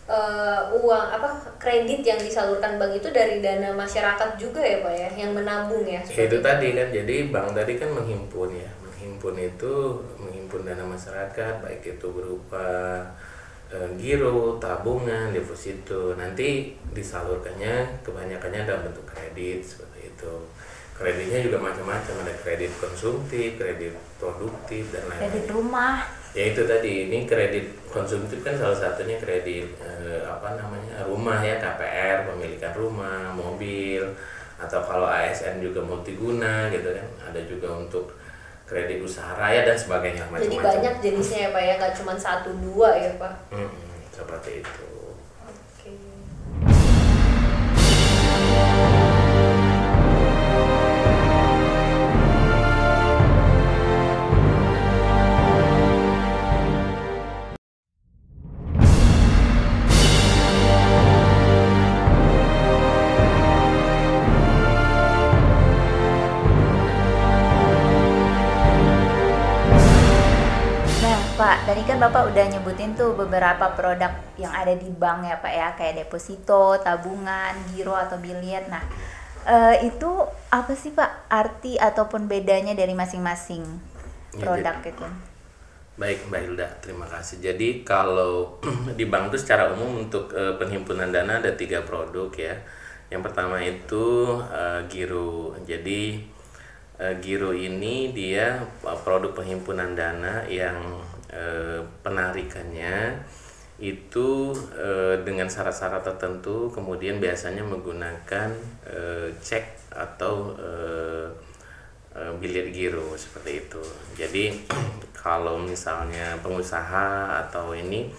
eh, 0.05 0.61
uang 0.75 1.05
apa 1.09 1.29
kredit 1.57 2.01
yang 2.01 2.19
disalurkan 2.19 2.77
bank 2.77 2.93
itu 2.93 3.09
dari 3.09 3.39
dana 3.39 3.73
masyarakat 3.73 4.29
juga 4.35 4.61
ya 4.61 4.83
pak 4.83 4.93
ya, 4.93 5.09
yang 5.15 5.31
menabung 5.33 5.85
ya. 5.85 6.01
Ya, 6.03 6.23
itu 6.27 6.37
tadi 6.39 6.67
kan 6.75 6.87
jadi 6.89 7.15
bank 7.29 7.55
tadi 7.55 7.73
kan 7.77 7.89
menghimpun 7.89 8.49
ya 8.53 8.69
menghimpun 8.81 9.35
itu 9.37 9.73
menghimpun 10.19 10.61
dana 10.65 10.83
masyarakat 10.83 11.53
baik 11.63 11.81
itu 11.87 12.07
berupa 12.09 12.67
giro 14.01 14.57
tabungan 14.57 15.29
deposito. 15.29 16.17
Nanti 16.17 16.73
disalurkannya 16.89 18.01
kebanyakannya 18.01 18.65
dalam 18.65 18.89
bentuk 18.89 19.05
kredit 19.05 19.61
seperti 19.61 20.09
itu. 20.09 20.33
Kreditnya 20.97 21.39
juga 21.45 21.57
macam-macam. 21.61 22.13
Ada 22.25 22.33
kredit 22.43 22.73
konsumtif 22.81 23.55
kredit 23.55 23.93
produktif 24.17 24.89
dan 24.91 25.05
lain-lain. 25.07 25.31
Kredit 25.31 25.47
rumah. 25.53 25.95
ya 26.29 26.43
itu 26.53 26.61
tadi. 26.65 26.93
Ini 27.09 27.25
kredit 27.29 27.65
konsumtif 27.89 28.41
kan 28.45 28.53
salah 28.57 28.77
satunya 28.77 29.17
kredit 29.17 29.65
eh, 29.81 30.21
apa 30.25 30.57
namanya 30.57 31.05
rumah 31.05 31.41
ya 31.41 31.57
KPR 31.57 32.29
pemilikan 32.29 32.73
rumah 32.77 33.33
mobil 33.33 34.05
atau 34.59 34.83
kalau 34.83 35.07
ASN 35.07 35.63
juga 35.63 35.79
multiguna 35.85 36.67
gitu 36.73 36.89
kan. 36.91 37.07
Ada 37.31 37.41
juga 37.47 37.79
untuk 37.79 38.18
kredit 38.69 39.01
usaha 39.01 39.33
raya 39.33 39.65
dan 39.65 39.73
sebagainya 39.73 40.29
Jadi 40.29 40.53
macam-macam 40.53 40.69
banyak 40.69 40.95
jenisnya 41.01 41.39
ya 41.41 41.49
pak 41.49 41.63
ya, 41.65 41.73
nggak 41.81 41.93
cuma 41.97 42.13
satu 42.13 42.53
dua 42.61 42.89
ya 42.93 43.11
pak. 43.17 43.33
Mm-mm, 43.49 44.05
seperti 44.13 44.61
itu 44.61 44.85
Oke. 45.41 45.89
Nah, 48.49 48.88
kan 71.99 72.07
Bapak 72.15 72.31
udah 72.31 72.45
nyebutin 72.47 72.95
tuh 72.95 73.11
beberapa 73.11 73.75
produk 73.75 74.07
yang 74.39 74.55
ada 74.55 74.71
di 74.71 74.87
bank 74.87 75.19
ya, 75.27 75.35
Pak 75.43 75.51
ya, 75.51 75.67
kayak 75.75 75.99
deposito, 75.99 76.79
tabungan, 76.79 77.51
giro 77.75 77.91
atau 77.91 78.15
biliet. 78.23 78.71
Nah, 78.71 78.79
eh, 79.43 79.83
itu 79.83 80.07
apa 80.47 80.71
sih, 80.79 80.95
Pak, 80.95 81.27
arti 81.27 81.75
ataupun 81.75 82.31
bedanya 82.31 82.71
dari 82.71 82.95
masing-masing 82.95 83.67
Ya, 84.31 84.39
produk 84.39 84.79
jadi- 84.79 84.95
itu? 84.95 85.05
Baik 85.99 86.31
Mbak 86.31 86.39
Hilda, 86.47 86.67
terima 86.79 87.03
kasih. 87.03 87.43
Jadi 87.43 87.83
kalau 87.83 88.63
di 88.99 89.03
bank 89.03 89.35
itu 89.35 89.43
secara 89.43 89.75
umum 89.75 89.99
untuk 89.99 90.31
eh, 90.31 90.55
penghimpunan 90.55 91.11
dana 91.11 91.43
ada 91.43 91.51
tiga 91.59 91.83
produk 91.83 92.31
ya. 92.31 92.55
Yang 93.11 93.21
pertama 93.27 93.59
itu 93.59 94.39
eh, 94.47 94.87
giro. 94.87 95.51
Jadi 95.67 96.23
giro 97.19 97.55
ini 97.55 98.11
dia 98.11 98.59
produk 99.03 99.31
penghimpunan 99.31 99.95
dana 99.95 100.43
yang 100.47 100.99
eh, 101.29 101.81
penarikannya 102.01 103.21
itu 103.79 104.51
eh, 104.75 105.15
dengan 105.23 105.47
syarat-syarat 105.47 106.03
tertentu, 106.03 106.67
kemudian 106.67 107.23
biasanya 107.23 107.63
menggunakan 107.63 108.51
eh, 108.83 109.31
cek 109.39 109.95
atau 109.95 110.51
eh, 110.59 111.27
eh, 112.15 112.33
bilet 112.37 112.75
giro 112.75 113.15
seperti 113.15 113.51
itu. 113.65 113.83
Jadi 114.19 114.67
kalau 115.23 115.55
misalnya 115.63 116.35
pengusaha 116.43 117.39
atau 117.47 117.71
ini 117.71 118.11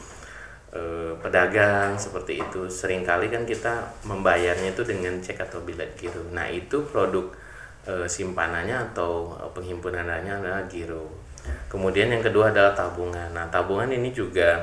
eh, 0.72 1.12
pedagang 1.20 2.00
seperti 2.00 2.40
itu 2.40 2.64
sering 2.72 3.04
kali 3.04 3.28
kan 3.28 3.44
kita 3.44 3.84
membayarnya 4.08 4.72
itu 4.72 4.82
dengan 4.88 5.20
cek 5.20 5.44
atau 5.44 5.60
bilet 5.60 5.92
giro. 6.00 6.24
Nah, 6.32 6.48
itu 6.48 6.80
produk 6.88 7.28
eh, 7.84 8.08
simpanannya 8.08 8.96
atau 8.96 9.36
penghimpunannya 9.52 10.40
adalah 10.40 10.64
giro. 10.72 11.19
Kemudian 11.70 12.10
yang 12.10 12.22
kedua 12.24 12.50
adalah 12.50 12.74
tabungan. 12.74 13.30
Nah, 13.30 13.46
tabungan 13.48 13.88
ini 13.90 14.10
juga 14.10 14.58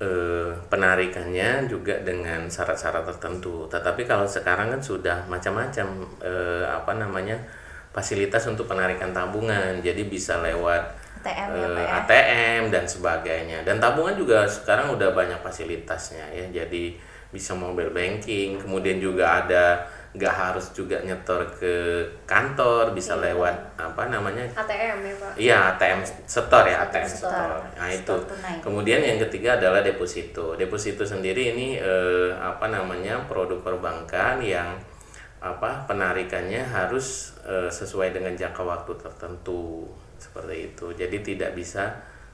eh, 0.00 0.50
penarikannya 0.66 1.70
juga 1.70 2.00
dengan 2.02 2.48
syarat-syarat 2.50 3.06
tertentu. 3.06 3.68
Tetapi 3.70 4.02
kalau 4.08 4.26
sekarang 4.26 4.74
kan 4.74 4.80
sudah 4.82 5.24
macam-macam 5.30 5.86
eh, 6.24 6.66
apa 6.66 6.92
namanya 6.98 7.38
fasilitas 7.94 8.46
untuk 8.50 8.66
penarikan 8.66 9.14
tabungan. 9.14 9.78
Jadi 9.84 10.08
bisa 10.10 10.42
lewat 10.42 10.82
ATM 11.20 11.48
ya, 11.52 11.60
eh, 11.60 11.68
Pak 11.68 11.84
ya? 11.84 11.90
ATM 12.02 12.62
dan 12.72 12.84
sebagainya. 12.88 13.58
Dan 13.62 13.76
tabungan 13.76 14.16
juga 14.16 14.48
sekarang 14.48 14.96
udah 14.96 15.12
banyak 15.12 15.38
fasilitasnya 15.44 16.24
ya. 16.32 16.46
Jadi 16.64 16.96
bisa 17.30 17.54
mobile 17.54 17.94
banking, 17.94 18.58
kemudian 18.58 18.98
juga 18.98 19.46
ada 19.46 19.86
nggak 20.10 20.34
harus 20.34 20.74
juga 20.74 20.98
nyetor 21.00 21.46
ke 21.54 22.02
kantor, 22.26 22.90
bisa 22.90 23.14
Iya. 23.14 23.30
lewat 23.30 23.54
apa 23.78 24.10
namanya 24.10 24.42
ATM 24.50 24.98
ya 25.00 25.14
Pak 25.14 25.32
Iya 25.38 25.58
ATM 25.70 26.00
setor 26.26 26.66
ya 26.66 26.76
ATM 26.82 27.06
Setor. 27.06 27.30
setor. 27.30 27.50
Nah 27.78 27.88
itu. 27.88 28.16
Setor. 28.18 28.58
Kemudian 28.58 29.00
yang 29.00 29.22
ketiga 29.22 29.54
adalah 29.54 29.80
deposito. 29.80 30.54
Deposito 30.54 31.06
sendiri 31.06 31.54
ini 31.54 31.78
eh, 31.78 32.34
apa 32.34 32.66
namanya 32.66 33.22
produk 33.24 33.62
perbankan 33.62 34.42
yang 34.42 34.74
apa 35.38 35.86
penarikannya 35.86 36.60
harus 36.60 37.38
eh, 37.42 37.70
sesuai 37.70 38.10
dengan 38.10 38.34
jangka 38.34 38.60
waktu 38.60 38.92
tertentu 38.98 39.86
seperti 40.18 40.74
itu. 40.74 40.90
Jadi 40.92 41.16
tidak 41.22 41.54
bisa 41.54 41.86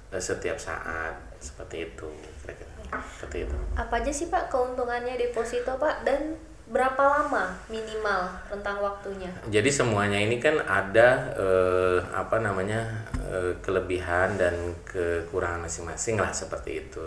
eh, 0.09 0.19
setiap 0.19 0.57
saat 0.57 1.13
seperti 1.39 1.93
itu. 1.93 2.09
Kira-kira. 2.41 2.73
Seperti 3.13 3.45
itu. 3.45 3.57
apa 3.77 4.01
aja 4.01 4.09
sih 4.09 4.27
Pak 4.27 4.49
keuntungannya 4.49 5.21
deposito 5.21 5.77
Pak 5.77 6.07
dan 6.09 6.39
berapa 6.67 6.99
lama 6.99 7.55
minimal 7.71 8.27
rentang 8.51 8.83
waktunya 8.83 9.31
Jadi 9.47 9.71
semuanya 9.71 10.19
ini 10.19 10.43
kan 10.43 10.59
ada 10.67 11.31
eh, 11.39 11.99
apa 12.11 12.43
namanya 12.43 13.07
eh, 13.23 13.55
kelebihan 13.63 14.35
dan 14.35 14.75
kekurangan 14.83 15.63
masing-masing 15.71 16.19
lah 16.19 16.35
seperti 16.35 16.87
itu. 16.87 17.07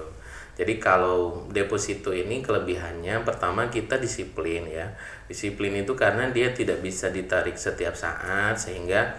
Jadi 0.56 0.76
kalau 0.76 1.48
deposito 1.52 2.12
ini 2.12 2.44
kelebihannya 2.44 3.24
pertama 3.24 3.68
kita 3.68 4.00
disiplin 4.00 4.64
ya. 4.68 4.96
Disiplin 5.28 5.76
itu 5.84 5.96
karena 5.96 6.32
dia 6.32 6.52
tidak 6.56 6.80
bisa 6.80 7.12
ditarik 7.12 7.60
setiap 7.60 7.96
saat 8.00 8.56
sehingga 8.56 9.12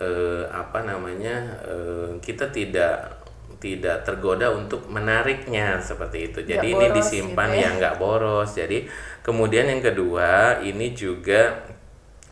eh, 0.00 0.44
apa 0.48 0.88
namanya 0.88 1.60
eh, 1.68 2.16
kita 2.20 2.48
tidak 2.48 3.21
tidak 3.62 4.02
tergoda 4.02 4.50
untuk 4.50 4.90
menariknya 4.90 5.78
seperti 5.78 6.34
itu. 6.34 6.42
Jadi 6.42 6.74
ini 6.74 6.86
boros 6.90 6.98
disimpan 6.98 7.48
gitu 7.54 7.62
ya. 7.62 7.62
ya 7.62 7.68
nggak 7.78 7.96
boros. 8.02 8.50
Jadi 8.58 8.90
kemudian 9.22 9.70
yang 9.70 9.78
kedua 9.78 10.58
ini 10.58 10.90
juga 10.90 11.62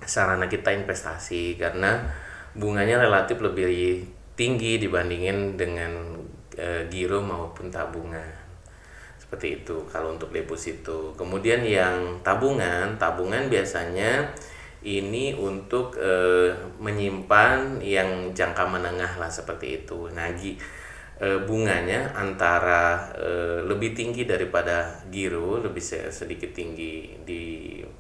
sarana 0.03 0.51
kita 0.51 0.75
investasi 0.75 1.55
karena 1.55 2.03
bunganya 2.59 2.99
relatif 2.99 3.39
lebih 3.39 4.03
tinggi 4.35 4.83
dibandingin 4.83 5.55
dengan 5.55 6.19
eh, 6.59 6.91
giro 6.91 7.23
maupun 7.23 7.71
tabungan 7.71 8.41
seperti 9.21 9.63
itu 9.63 9.87
kalau 9.87 10.19
untuk 10.19 10.35
deposito 10.35 11.15
kemudian 11.15 11.63
yang 11.63 12.19
tabungan 12.27 12.99
tabungan 12.99 13.47
biasanya 13.47 14.27
ini 14.83 15.37
untuk 15.37 15.95
eh, 16.01 16.51
menyimpan 16.83 17.79
yang 17.79 18.35
jangka 18.35 18.65
menengah 18.67 19.21
lah 19.21 19.31
seperti 19.31 19.85
itu 19.85 20.11
nah 20.11 20.27
eh, 21.21 21.41
bunganya 21.45 22.11
antara 22.17 23.13
eh, 23.17 23.61
lebih 23.65 23.93
tinggi 23.93 24.25
daripada 24.25 25.05
giro 25.13 25.61
lebih 25.61 25.83
se- 25.83 26.11
sedikit 26.11 26.51
tinggi 26.57 27.15
di 27.23 27.45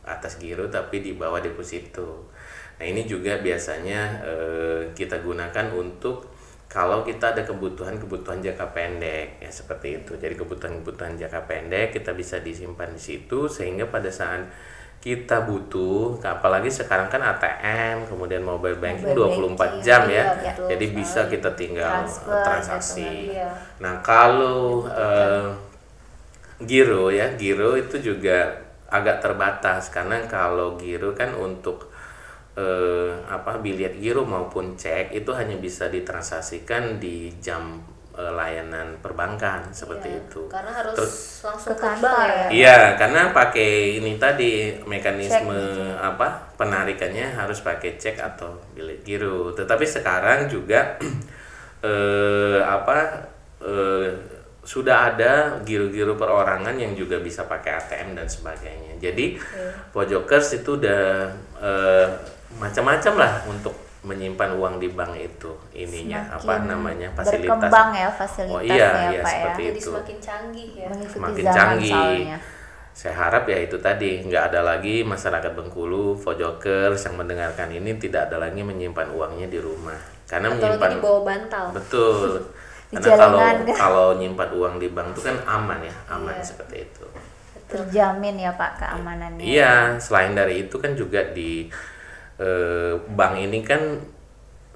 atas 0.08 0.40
giro 0.40 0.66
tapi 0.72 1.04
di 1.04 1.12
bawah 1.14 1.38
deposito 1.44 2.32
nah 2.80 2.86
ini 2.88 3.04
juga 3.04 3.36
biasanya 3.44 4.00
eh, 4.24 4.80
kita 4.96 5.20
gunakan 5.20 5.66
untuk 5.76 6.32
kalau 6.70 7.02
kita 7.02 7.34
ada 7.34 7.42
kebutuhan-kebutuhan 7.42 8.38
jangka 8.46 8.66
pendek 8.70 9.42
ya 9.42 9.50
seperti 9.50 9.98
itu. 10.06 10.14
Jadi 10.14 10.38
kebutuhan-kebutuhan 10.38 11.18
jangka 11.18 11.42
pendek 11.50 11.90
kita 11.98 12.14
bisa 12.14 12.38
disimpan 12.38 12.94
di 12.94 13.02
situ 13.02 13.50
sehingga 13.50 13.90
pada 13.90 14.06
saat 14.06 14.46
kita 15.00 15.48
butuh 15.48 16.20
apalagi 16.20 16.68
sekarang 16.68 17.08
kan 17.08 17.24
ATM 17.24 18.04
kemudian 18.04 18.44
mobile 18.44 18.76
banking 18.76 19.16
Mobile 19.16 19.56
24 19.56 19.56
banking, 19.56 19.80
jam 19.80 20.02
iya, 20.12 20.12
ya. 20.12 20.24
betul 20.52 20.68
Jadi 20.76 20.86
bisa 20.92 21.20
kita 21.24 21.50
tinggal 21.56 22.04
Transfer 22.04 22.44
transaksi. 22.44 23.08
gitu 23.08 23.32
Iya. 23.32 23.48
Nah, 23.80 23.94
kalau 24.04 24.84
eh, 24.84 25.48
giro 26.68 27.08
ya, 27.08 27.32
giro 27.40 27.80
itu 27.80 27.96
juga 27.96 28.60
agak 28.92 29.24
terbatas 29.24 29.88
karena 29.88 30.20
kalau 30.28 30.76
giro 30.76 31.16
kan 31.16 31.32
untuk 31.32 31.88
eh, 32.60 33.16
apa 33.24 33.56
bilet 33.56 33.96
giro 33.96 34.28
maupun 34.28 34.76
cek 34.76 35.16
itu 35.16 35.32
hanya 35.32 35.56
bisa 35.56 35.88
ditransaksikan 35.88 37.00
di 37.00 37.32
jam 37.40 37.80
eh, 38.20 38.32
layanan 38.36 39.00
perbankan 39.00 39.72
seperti 39.72 40.12
Iya, 40.12 40.20
itu. 40.28 40.42
karena 40.52 40.72
harus 40.76 40.92
Terus 40.92 41.14
langsung 41.48 41.72
ke 41.72 41.76
kantor 41.80 42.26
ya. 42.28 42.36
ya 42.36 42.48
Iya, 42.52 42.78
karena 43.00 43.22
pakai 43.32 43.70
ini 43.96 44.20
tadi 44.20 44.76
mekanisme 44.84 45.56
Cek 45.56 45.96
apa 45.96 46.28
penarikannya 46.60 47.32
harus 47.32 47.64
pakai 47.64 47.96
cek 47.96 48.20
atau 48.20 48.52
bilet 48.76 49.00
giro. 49.00 49.56
Tetapi 49.56 49.84
sekarang 49.88 50.52
juga 50.52 51.00
eh, 51.88 52.60
apa 52.60 53.24
eh, 53.64 54.12
sudah 54.60 55.16
ada 55.16 55.56
giro-giro 55.64 56.20
perorangan 56.20 56.76
yang 56.76 56.92
juga 56.92 57.16
bisa 57.18 57.48
pakai 57.48 57.80
ATM 57.80 58.12
dan 58.12 58.28
sebagainya. 58.28 59.00
Jadi 59.00 59.40
pojokers 59.90 60.60
itu 60.60 60.76
udah 60.76 61.32
eh, 61.64 62.06
macam-macam 62.60 63.14
lah 63.16 63.32
untuk 63.48 63.89
menyimpan 64.00 64.50
uang 64.56 64.74
di 64.80 64.88
bank 64.88 65.12
itu 65.20 65.52
ininya 65.76 66.20
apa 66.32 66.40
Semakin 66.40 66.68
namanya 66.72 67.08
fasilitas. 67.12 67.52
berkembang 67.52 67.88
ya 67.92 68.08
fasilitasnya 68.08 68.56
Oh 68.56 68.60
iya, 68.64 68.88
ya, 68.88 69.10
iya 69.12 69.20
Pak 69.20 69.32
seperti 69.32 69.60
ya. 69.60 69.68
jadi 69.68 69.80
itu 69.80 69.90
semakin 69.92 70.16
canggih 70.26 70.68
ya 70.72 70.88
Mengikuti 70.88 71.14
semakin 71.14 71.44
zaman 71.44 71.56
canggih. 71.56 71.92
soalnya. 71.92 72.36
Saya 72.90 73.14
harap 73.16 73.44
ya 73.48 73.58
itu 73.64 73.76
tadi 73.80 74.10
nggak 74.26 74.42
ada 74.52 74.60
lagi 74.66 75.06
masyarakat 75.06 75.52
Bengkulu, 75.56 76.18
Vojokers 76.20 77.00
yang 77.06 77.16
mendengarkan 77.16 77.70
ini 77.72 77.96
tidak 77.96 78.28
ada 78.28 78.36
lagi 78.44 78.60
menyimpan 78.60 79.08
uangnya 79.14 79.46
di 79.48 79.58
rumah 79.62 79.96
karena 80.28 80.46
atau 80.46 80.56
menyimpan 80.58 80.90
lagi 80.90 80.94
di 80.94 81.02
bawah 81.02 81.22
bantal 81.26 81.64
betul 81.74 82.28
karena 82.92 83.14
kalau 83.14 83.38
kan? 83.38 83.56
kalau 83.72 84.06
nyimpan 84.18 84.50
uang 84.58 84.74
di 84.82 84.88
bank 84.90 85.08
itu 85.14 85.20
kan 85.22 85.36
aman 85.46 85.80
ya 85.86 85.94
aman 86.10 86.34
Iya. 86.34 86.44
seperti 86.44 86.76
itu. 86.86 87.06
Terjamin 87.70 88.34
ya 88.34 88.50
Pak 88.58 88.82
keamanannya. 88.82 89.44
Iya, 89.46 89.74
selain 90.02 90.34
dari 90.34 90.66
itu 90.66 90.74
kan 90.82 90.98
juga 90.98 91.22
di 91.30 91.70
eh, 92.40 92.96
bank 92.96 93.34
ini 93.36 93.60
kan 93.60 94.00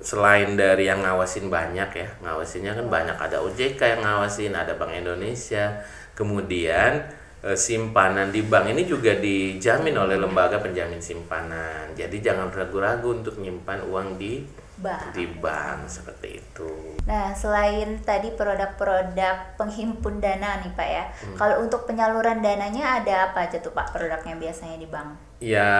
selain 0.05 0.53
dari 0.53 0.85
yang 0.85 1.01
ngawasin 1.01 1.49
banyak 1.49 1.91
ya, 1.97 2.09
ngawasinnya 2.21 2.77
kan 2.77 2.87
banyak 2.93 3.17
ada 3.17 3.41
OJK 3.41 3.81
yang 3.81 4.03
ngawasin, 4.05 4.53
ada 4.53 4.77
Bank 4.77 4.93
Indonesia. 4.93 5.81
Kemudian 6.13 7.09
eh, 7.41 7.57
simpanan 7.57 8.29
di 8.29 8.45
bank 8.45 8.69
ini 8.69 8.85
juga 8.85 9.17
dijamin 9.17 9.97
oleh 9.97 10.21
lembaga 10.21 10.61
penjamin 10.61 11.01
simpanan. 11.01 11.97
Jadi 11.97 12.21
jangan 12.21 12.53
ragu-ragu 12.53 13.17
untuk 13.17 13.41
menyimpan 13.41 13.81
uang 13.89 14.21
di 14.21 14.45
Bank. 14.75 15.15
di 15.15 15.31
bank 15.39 15.87
seperti 15.87 16.43
itu. 16.43 16.99
Nah, 17.07 17.31
selain 17.31 18.03
tadi 18.03 18.35
produk-produk 18.35 19.55
penghimpun 19.55 20.19
dana 20.19 20.59
nih 20.59 20.73
Pak 20.75 20.89
ya, 20.89 21.05
kalau 21.39 21.63
untuk 21.63 21.87
penyaluran 21.87 22.43
dananya 22.43 22.99
ada 22.99 23.31
apa 23.31 23.47
aja 23.47 23.63
tuh 23.63 23.71
Pak 23.71 23.95
produknya 23.95 24.35
biasanya 24.35 24.77
di 24.83 24.89
bank? 24.91 25.39
Ya, 25.39 25.71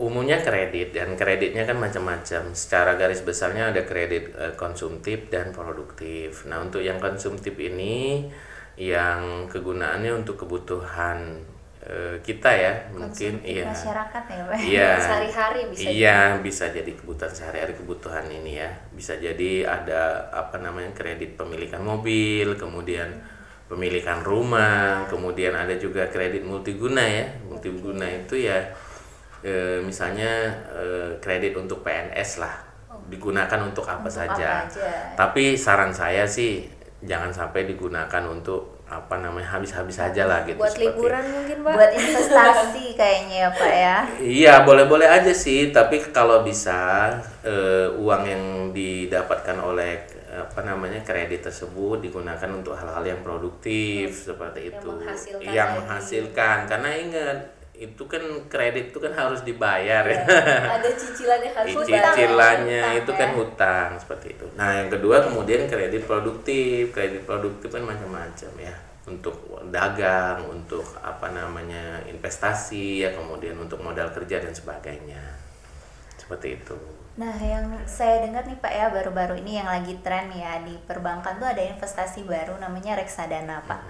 umumnya 0.00 0.40
kredit 0.40 0.96
dan 0.96 1.12
kreditnya 1.18 1.68
kan 1.68 1.76
macam-macam. 1.76 2.56
Secara 2.56 2.96
garis 2.96 3.20
besarnya 3.20 3.68
ada 3.74 3.84
kredit 3.84 4.32
eh, 4.32 4.54
konsumtif 4.56 5.28
dan 5.28 5.52
produktif. 5.52 6.48
Nah, 6.48 6.64
untuk 6.64 6.80
yang 6.80 6.96
konsumtif 6.96 7.52
ini 7.60 8.30
yang 8.76 9.48
kegunaannya 9.48 10.12
untuk 10.24 10.44
kebutuhan 10.44 11.40
kita 12.18 12.50
ya, 12.50 12.72
mungkin 12.90 13.38
Konsumtif 13.38 13.46
iya. 13.46 13.64
masyarakat 13.70 14.22
ya 14.26 14.42
Pak? 14.42 14.56
Iya. 14.58 14.90
Sehari-hari 15.06 15.60
bisa 15.70 15.86
Iya, 15.86 16.18
bisa 16.42 16.64
jadi 16.74 16.90
kebutuhan 16.90 17.30
sehari-hari 17.30 17.74
kebutuhan 17.78 18.26
ini 18.26 18.58
ya. 18.58 18.70
Bisa 18.90 19.14
jadi 19.16 19.62
ada 19.62 20.26
apa 20.34 20.58
namanya 20.58 20.90
kredit 20.92 21.38
pemilikan 21.38 21.82
mobil, 21.86 22.58
kemudian 22.58 23.06
pemilikan 23.70 24.22
rumah, 24.22 25.06
kemudian 25.06 25.54
ada 25.54 25.74
juga 25.78 26.10
kredit 26.10 26.42
multiguna 26.42 27.02
ya. 27.06 27.26
Multiguna 27.46 28.06
itu 28.10 28.34
ya 28.34 28.58
eh, 29.46 29.78
misalnya 29.82 30.50
eh, 30.74 31.10
kredit 31.22 31.54
untuk 31.54 31.86
PNS 31.86 32.42
lah. 32.42 32.54
Digunakan 33.06 33.60
untuk 33.62 33.86
apa 33.86 34.02
Untuk 34.02 34.18
saja. 34.18 34.66
apa 34.66 34.66
aja. 34.66 34.90
Tapi 35.14 35.54
saran 35.54 35.94
saya 35.94 36.26
sih 36.26 36.66
jangan 37.04 37.30
sampai 37.30 37.62
digunakan 37.68 38.24
untuk 38.26 38.75
apa 38.86 39.18
namanya 39.18 39.58
habis-habis 39.58 39.98
aja 39.98 40.30
lah 40.30 40.46
gitu. 40.46 40.62
buat 40.62 40.70
seperti- 40.70 40.94
liburan 40.94 41.24
mungkin 41.26 41.58
pak 41.66 41.72
Buat 41.74 41.90
investasi 41.90 42.84
kayaknya 43.00 43.36
ya 43.36 43.50
Pak 43.50 43.72
ya. 43.74 43.96
Iya, 44.22 44.54
boleh-boleh 44.62 45.08
aja 45.10 45.32
sih, 45.34 45.74
tapi 45.74 45.98
kalau 46.14 46.46
bisa 46.46 47.10
eh, 47.42 47.90
uang 47.90 48.22
yang 48.22 48.44
didapatkan 48.70 49.58
oleh 49.58 50.06
eh, 50.30 50.38
apa 50.38 50.62
namanya 50.62 51.02
kredit 51.02 51.42
tersebut 51.42 51.98
digunakan 51.98 52.46
untuk 52.54 52.78
hal-hal 52.78 53.02
yang 53.02 53.20
produktif 53.26 54.22
seperti 54.22 54.70
Yang 54.70 54.78
itu, 54.78 54.88
menghasilkan 54.94 55.50
yang 55.50 55.70
menghasilkan. 55.74 56.56
Karena 56.64 56.90
ingat 56.94 57.38
itu 57.76 58.02
kan 58.08 58.20
kredit 58.48 58.90
itu 58.90 58.98
kan 58.98 59.12
harus 59.12 59.44
dibayar 59.44 60.00
ya. 60.08 60.20
ada 60.80 60.90
cicilan 60.96 61.40
yang 61.44 61.54
harus. 61.54 61.72
Cicilannya 61.76 62.82
Hutang, 62.82 63.00
itu 63.04 63.12
ya. 63.12 63.18
kan 63.20 63.30
hutang 63.36 63.90
seperti 64.00 64.26
itu. 64.32 64.46
Nah, 64.56 64.80
yang 64.80 64.88
kedua 64.88 65.20
kemudian 65.28 65.68
kredit 65.68 66.08
produktif. 66.08 66.90
Kredit 66.96 67.28
produktif 67.28 67.68
kan 67.68 67.84
macam-macam 67.84 68.52
ya. 68.56 68.74
Untuk 69.06 69.36
dagang, 69.70 70.48
untuk 70.48 70.82
apa 70.98 71.30
namanya 71.30 72.00
investasi 72.08 73.06
ya, 73.06 73.14
kemudian 73.14 73.54
untuk 73.60 73.78
modal 73.84 74.08
kerja 74.10 74.40
dan 74.40 74.56
sebagainya. 74.56 75.20
Seperti 76.16 76.58
itu. 76.58 76.76
Nah, 77.16 77.32
yang 77.40 77.80
saya 77.88 78.20
dengar 78.24 78.44
nih 78.44 78.60
Pak 78.60 78.72
ya 78.72 78.92
baru-baru 78.92 79.40
ini 79.40 79.56
yang 79.56 79.68
lagi 79.68 79.96
tren 80.04 80.28
ya 80.36 80.60
di 80.60 80.76
perbankan 80.84 81.40
tuh 81.40 81.48
ada 81.48 81.64
investasi 81.64 82.28
baru 82.28 82.60
namanya 82.60 82.96
reksadana 82.96 83.64
Pak. 83.64 83.80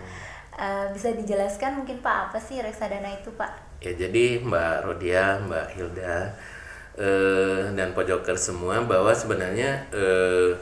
Eh, 0.57 0.87
bisa 0.95 1.13
dijelaskan 1.13 1.83
mungkin 1.83 2.01
Pak 2.01 2.31
apa 2.31 2.39
sih 2.39 2.63
reksadana 2.63 3.13
itu 3.19 3.29
Pak? 3.35 3.66
Ya 3.81 3.93
jadi 3.93 4.41
Mbak 4.41 4.77
Rodia, 4.89 5.39
Mbak 5.45 5.67
Hilda 5.77 6.33
eh, 6.97 7.65
dan 7.77 7.93
Pojoker 7.93 8.35
semua 8.41 8.81
bahwa 8.83 9.13
sebenarnya 9.13 9.85
eh, 9.93 10.57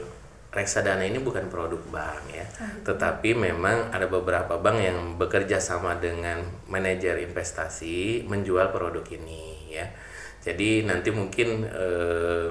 reksadana 0.55 1.03
ini 1.03 1.19
bukan 1.19 1.51
produk 1.51 1.83
bank 1.91 2.31
ya, 2.31 2.47
tetapi 2.87 3.35
memang 3.35 3.91
ada 3.91 4.07
beberapa 4.07 4.55
bank 4.55 4.77
yang 4.79 4.97
bekerja 5.19 5.59
sama 5.59 5.99
dengan 5.99 6.47
manajer 6.71 7.19
investasi 7.27 8.23
menjual 8.23 8.71
produk 8.71 9.03
ini 9.11 9.75
ya. 9.75 9.83
Jadi 10.39 10.87
nanti 10.87 11.11
mungkin 11.11 11.67
eh, 11.67 12.47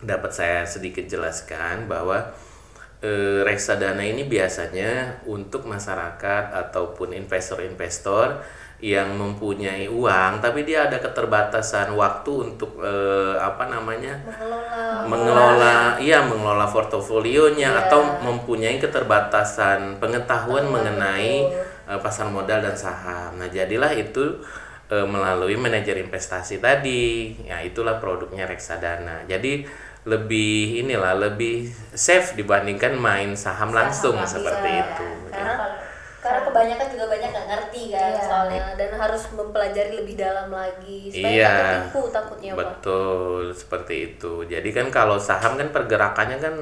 dapat 0.00 0.30
saya 0.32 0.64
sedikit 0.64 1.04
jelaskan 1.04 1.84
bahwa 1.84 2.32
eh, 3.04 3.44
reksadana 3.44 4.08
ini 4.08 4.24
biasanya 4.24 5.20
untuk 5.28 5.68
masyarakat 5.68 6.44
ataupun 6.54 7.12
investor-investor 7.12 8.40
yang 8.78 9.18
mempunyai 9.18 9.90
uang 9.90 10.38
tapi 10.38 10.62
dia 10.62 10.86
ada 10.86 11.02
keterbatasan 11.02 11.98
waktu 11.98 12.30
untuk 12.30 12.78
eh, 12.78 13.34
apa 13.34 13.66
namanya 13.66 14.22
mengelola 14.22 15.02
mengelola 15.10 15.76
iya 15.98 16.22
mengelola 16.22 16.70
portofolionya 16.70 17.86
atau 17.86 18.22
mempunyai 18.22 18.78
keterbatasan 18.78 19.98
pengetahuan 19.98 20.70
mengenai 20.70 21.50
eh, 21.88 21.98
pasar 21.98 22.28
modal 22.28 22.60
dan 22.60 22.76
saham. 22.76 23.40
Nah, 23.40 23.48
jadilah 23.48 23.90
itu 23.96 24.44
eh, 24.92 25.06
melalui 25.08 25.56
manajer 25.56 25.96
investasi 25.98 26.60
tadi. 26.60 27.34
Ya, 27.48 27.64
itulah 27.64 27.96
produknya 27.98 28.44
reksadana. 28.44 29.24
Jadi 29.24 29.64
lebih 30.06 30.86
inilah 30.86 31.18
lebih 31.18 31.68
safe 31.92 32.38
dibandingkan 32.38 32.96
main 32.96 33.34
saham 33.34 33.74
langsung 33.74 34.16
langsung, 34.16 34.40
seperti 34.40 34.68
iya. 34.70 34.84
itu. 34.86 35.08
karena 35.28 35.54
ya. 35.56 35.87
Karena 36.28 36.42
kebanyakan 36.44 36.86
juga 36.88 37.04
banyak 37.08 37.28
nggak 37.30 37.48
ngerti 37.48 37.82
kan 37.88 38.10
Iya. 38.10 38.20
soalnya 38.22 38.64
dan 38.76 38.90
harus 38.92 39.22
mempelajari 39.32 39.92
lebih 39.96 40.14
dalam 40.14 40.48
lagi 40.48 41.08
supaya 41.08 41.32
Iya. 41.32 41.48
nggak 41.48 41.66
ketipu 41.88 42.00
takutnya 42.10 42.50
pak 42.52 42.60
Betul, 42.60 43.42
seperti 43.52 43.94
itu. 44.06 44.32
Jadi 44.44 44.68
kan 44.70 44.86
kalau 44.88 45.16
saham 45.18 45.56
kan 45.56 45.68
pergerakannya 45.68 46.38
kan 46.38 46.54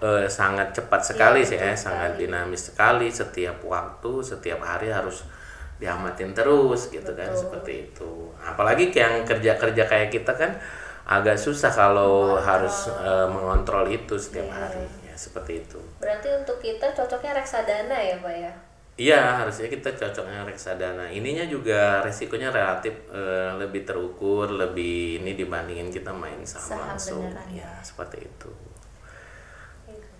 eh, 0.00 0.24
sangat 0.26 0.72
cepat 0.72 1.04
sekali 1.04 1.40
Iya, 1.40 1.46
sih 1.46 1.58
ya, 1.58 1.76
sangat 1.76 2.10
sekali. 2.12 2.22
dinamis 2.24 2.62
sekali. 2.64 3.06
Setiap 3.06 3.60
waktu, 3.62 4.12
setiap 4.22 4.60
hari 4.60 4.88
harus 4.88 5.20
diamatin 5.76 6.32
terus 6.32 6.88
gitu 6.88 7.12
kan, 7.12 7.28
Betul. 7.28 7.38
seperti 7.38 7.72
itu. 7.84 8.10
Apalagi 8.38 8.88
yang 8.90 9.20
kerja-kerja 9.22 9.84
kayak 9.84 10.08
kita 10.10 10.32
kan 10.32 10.54
agak 11.04 11.34
susah 11.34 11.68
kalau 11.68 12.38
harus 12.38 12.86
eh, 12.88 13.26
mengontrol 13.26 13.84
itu 13.86 14.14
setiap 14.16 14.46
Iya. 14.46 14.56
hari. 14.56 14.86
Ya, 15.02 15.14
seperti 15.14 15.60
itu. 15.60 15.76
berarti 15.98 16.28
untuk 16.32 16.56
kita 16.58 16.88
cocoknya 16.90 17.36
reksadana 17.36 17.92
ya 17.94 18.16
pak 18.16 18.32
ya 18.32 18.52
Iya, 19.02 19.42
harusnya 19.42 19.66
kita 19.66 19.90
cocoknya 19.98 20.46
reksadana. 20.46 21.10
Ininya 21.10 21.42
juga 21.50 21.98
resikonya 22.06 22.54
relatif 22.54 22.94
eh, 23.10 23.50
lebih 23.58 23.82
terukur, 23.82 24.46
lebih 24.46 25.18
ini 25.18 25.34
dibandingin 25.34 25.90
kita 25.90 26.14
main 26.14 26.38
saham, 26.46 26.78
Saham 26.78 26.86
langsung. 26.94 27.22
beneran. 27.26 27.48
Ya, 27.50 27.70
seperti 27.82 28.22
itu. 28.22 28.50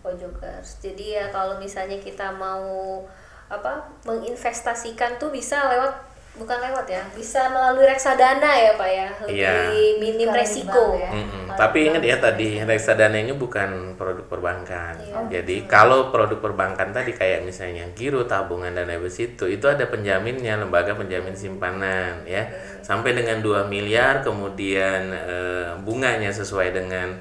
Pojokers. 0.02 0.82
Jadi 0.82 1.14
ya 1.14 1.30
kalau 1.30 1.62
misalnya 1.62 2.02
kita 2.02 2.34
mau 2.34 3.06
apa 3.46 3.86
menginvestasikan 4.02 5.20
tuh 5.22 5.30
bisa 5.30 5.70
lewat 5.70 5.94
bukan 6.32 6.58
lewat 6.64 6.88
ya, 6.88 7.04
bisa 7.12 7.52
melalui 7.52 7.84
reksadana 7.84 8.56
ya 8.56 8.72
pak 8.72 8.88
ya, 8.88 9.08
lebih 9.20 9.36
Iya. 9.36 9.52
minim 10.00 10.28
di 10.32 10.32
resiko. 10.32 10.96
ya. 10.96 11.12
Mm-mm. 11.12 11.44
Kalau 11.52 11.58
Tapi 11.60 11.78
ingat 11.92 12.00
ya 12.00 12.16
tadi 12.16 12.48
reksadana 12.64 13.20
ini 13.20 13.36
bukan 13.36 13.92
produk 14.00 14.24
perbankan. 14.24 14.96
Iya. 14.96 15.12
Oh, 15.12 15.28
Jadi 15.28 15.56
gitu. 15.60 15.68
kalau 15.68 16.08
produk 16.08 16.40
perbankan 16.40 16.88
tadi 16.88 17.12
kayak 17.12 17.44
misalnya 17.44 17.84
giro, 17.92 18.24
tabungan 18.24 18.72
dan 18.72 18.88
deposito 18.88 19.44
itu 19.44 19.68
ada 19.68 19.84
penjaminnya 19.84 20.56
lembaga 20.56 20.96
penjamin 20.96 21.36
simpanan 21.36 22.24
ya. 22.24 22.48
Sampai 22.80 23.12
dengan 23.12 23.44
2 23.44 23.68
miliar 23.68 24.24
kemudian 24.24 25.12
eh, 25.12 25.76
bunganya 25.84 26.32
sesuai 26.32 26.72
dengan 26.72 27.12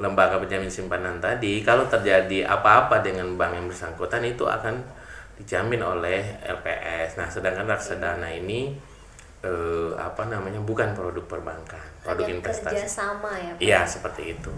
lembaga 0.00 0.40
penjamin 0.40 0.72
simpanan 0.72 1.20
tadi. 1.20 1.60
Kalau 1.60 1.84
terjadi 1.84 2.48
apa-apa 2.48 3.04
dengan 3.04 3.36
bank 3.36 3.52
yang 3.60 3.66
bersangkutan 3.68 4.24
itu 4.24 4.48
akan 4.48 4.80
dijamin 5.38 5.80
oleh 5.80 6.42
LPS. 6.42 7.14
Nah, 7.16 7.30
sedangkan 7.30 7.70
reksadana 7.70 8.28
ini 8.34 8.74
eh, 9.42 9.90
apa 9.94 10.26
namanya 10.26 10.58
bukan 10.58 10.98
produk 10.98 11.24
perbankan, 11.30 12.02
produk 12.02 12.26
Hanya 12.26 12.36
investasi. 12.42 12.74
kerjasama 12.74 13.30
ya 13.38 13.52
pak. 13.54 13.62
Iya, 13.62 13.80
seperti 13.86 14.22
itu. 14.34 14.50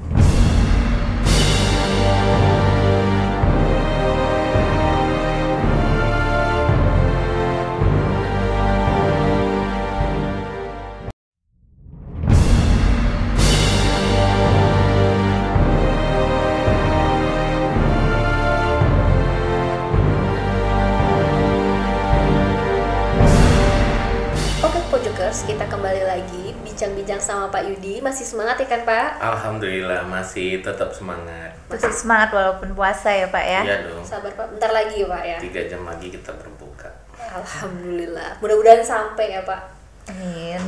Masih 28.11 28.27
semangat 28.27 28.59
ya 28.59 28.66
kan 28.66 28.83
Pak? 28.83 29.23
Alhamdulillah 29.23 30.03
masih 30.03 30.59
tetap 30.66 30.90
semangat. 30.90 31.55
Masih 31.70 31.94
semangat 31.94 32.35
walaupun 32.35 32.75
puasa 32.75 33.07
ya 33.07 33.31
Pak 33.31 33.44
ya. 33.46 33.62
Iya 33.62 33.77
dong. 33.87 34.03
Sabar 34.03 34.35
Pak, 34.35 34.51
bentar 34.51 34.75
lagi 34.75 34.99
ya 34.99 35.07
Pak 35.07 35.23
ya. 35.23 35.38
Tiga 35.38 35.62
jam 35.70 35.87
lagi 35.87 36.11
kita 36.11 36.35
berbuka. 36.35 36.90
Alhamdulillah. 37.23 38.42
Mudah-mudahan 38.42 38.83
sampai 38.83 39.38
ya 39.38 39.46
Pak. 39.46 39.62
Amin. 40.11 40.59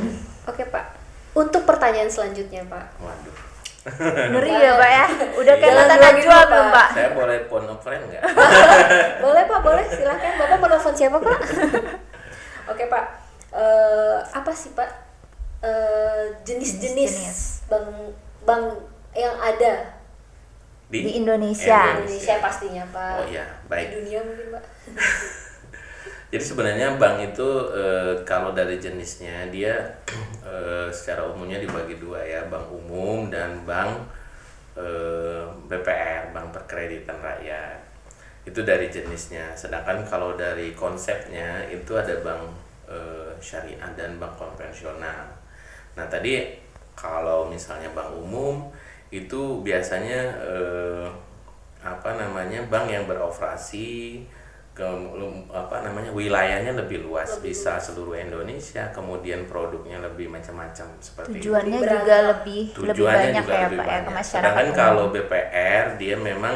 Oke 0.47 0.63
Pak. 0.71 0.95
Untuk 1.35 1.67
pertanyaan 1.67 2.07
selanjutnya 2.07 2.63
Pak. 2.63 2.95
Waduh. 3.03 3.35
Ngeri 4.31 4.53
ya 4.63 4.79
Pak 4.79 4.91
ya. 4.95 5.05
Udah 5.35 5.55
kayak 5.59 5.73
grogi 5.83 5.99
Najwa 5.99 6.15
dulu, 6.39 6.47
belum 6.47 6.67
Pak. 6.71 6.71
Pak? 6.71 6.87
Saya 6.95 7.09
boleh 7.11 7.37
phone 7.51 7.67
a 7.67 7.75
friend 7.75 8.03
nggak? 8.07 8.23
boleh 9.27 9.43
Pak, 9.51 9.59
boleh. 9.59 9.85
Silahkan. 9.91 10.31
Bapak 10.39 10.55
mau 10.63 10.67
telepon 10.71 10.95
siapa 10.95 11.17
Pak? 11.19 11.39
Oke 12.71 12.87
Pak, 12.87 13.05
Eh, 13.53 14.17
apa 14.33 14.49
sih 14.55 14.73
Pak 14.73 15.02
jenis-jenis 16.43 17.13
Jenis-jenis. 17.13 17.39
bank 17.67 17.87
bank 18.43 18.65
yang 19.13 19.35
ada 19.37 19.87
Di 20.89 20.99
Indonesia. 21.17 21.79
di 21.95 22.05
Indonesia 22.05 22.35
pastinya 22.37 22.83
Pak. 22.91 23.13
Oh 23.17 23.25
iya, 23.25 23.45
Di 23.45 23.67
baik. 23.71 23.87
dunia 23.97 24.19
mungkin 24.21 24.47
Pak. 24.53 24.63
Jadi 26.33 26.41
sebenarnya 26.43 26.97
bank 26.97 27.33
itu 27.33 27.49
eh, 27.71 28.13
kalau 28.25 28.51
dari 28.51 28.77
jenisnya 28.77 29.47
dia 29.49 29.77
eh, 30.45 30.89
secara 30.89 31.29
umumnya 31.29 31.61
dibagi 31.61 31.97
dua 31.97 32.21
ya, 32.21 32.41
bank 32.49 32.67
umum 32.69 33.29
dan 33.29 33.61
bank 33.63 34.01
eh, 34.75 35.45
BPR, 35.69 36.33
bank 36.33 36.49
perkreditan 36.51 37.21
rakyat. 37.21 37.77
Itu 38.43 38.65
dari 38.65 38.89
jenisnya. 38.89 39.53
Sedangkan 39.53 40.01
kalau 40.03 40.33
dari 40.33 40.73
konsepnya 40.73 41.69
itu 41.69 41.93
ada 41.93 42.17
bank 42.21 42.43
eh, 42.89 43.31
syariah 43.37 43.93
dan 43.93 44.17
bank 44.17 44.33
konvensional. 44.35 45.41
Nah, 45.97 46.05
tadi 46.09 46.33
kalau 46.97 47.49
misalnya 47.49 47.89
bank 47.93 48.13
umum 48.17 48.69
itu 49.13 49.61
biasanya 49.61 50.19
eh, 50.41 51.05
apa 51.83 52.09
namanya 52.17 52.63
bank 52.71 52.87
yang 52.89 53.05
beroperasi 53.05 54.23
ke 54.73 54.81
apa 55.53 55.85
namanya 55.85 56.09
wilayahnya 56.09 56.73
lebih 56.73 57.05
luas 57.05 57.37
bisa 57.45 57.77
seluruh 57.77 58.17
Indonesia 58.17 58.89
kemudian 58.89 59.45
produknya 59.45 60.01
lebih 60.01 60.33
macam-macam 60.33 60.97
seperti 60.97 61.45
itu 61.45 61.53
Tujuannya 61.53 61.79
Lebih 61.79 62.01
juga 62.01 62.15
lebih 62.31 62.63
lebih 62.81 63.05
tujuannya 63.05 63.05
banyak 63.05 63.45
juga 63.45 63.53
ya 63.53 63.69
lebih 63.69 63.77
Pak 63.77 63.87
ya 63.87 63.99
ke 64.01 64.09
banyak. 64.09 64.17
masyarakat. 64.17 64.41
Sedangkan 64.41 64.67
umum. 64.73 64.77
kalau 64.81 65.05
BPR 65.13 65.85
dia 66.01 66.15
memang 66.17 66.55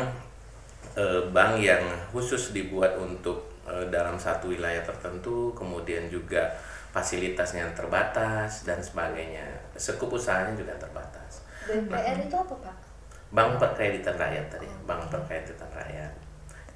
eh, 0.97 1.21
bank 1.30 1.54
yang 1.62 1.84
khusus 2.12 2.52
dibuat 2.56 2.97
untuk 2.97 3.38
eh, 3.69 3.86
dalam 3.93 4.17
satu 4.17 4.50
wilayah 4.54 4.82
tertentu, 4.82 5.54
kemudian 5.54 6.10
juga 6.10 6.58
fasilitasnya 6.97 7.69
terbatas 7.77 8.65
dan 8.65 8.81
sebagainya. 8.81 9.45
Sekup 9.77 10.10
usahanya 10.17 10.57
juga 10.57 10.73
terbatas. 10.81 11.45
BPR 11.69 12.17
itu 12.25 12.33
apa 12.33 12.55
Pak? 12.57 12.75
Bank 13.29 13.62
perkreditan 13.62 14.17
rakyat 14.17 14.49
tadi, 14.49 14.65
bank 14.89 15.05
perkreditan 15.13 15.69
rakyat. 15.69 16.10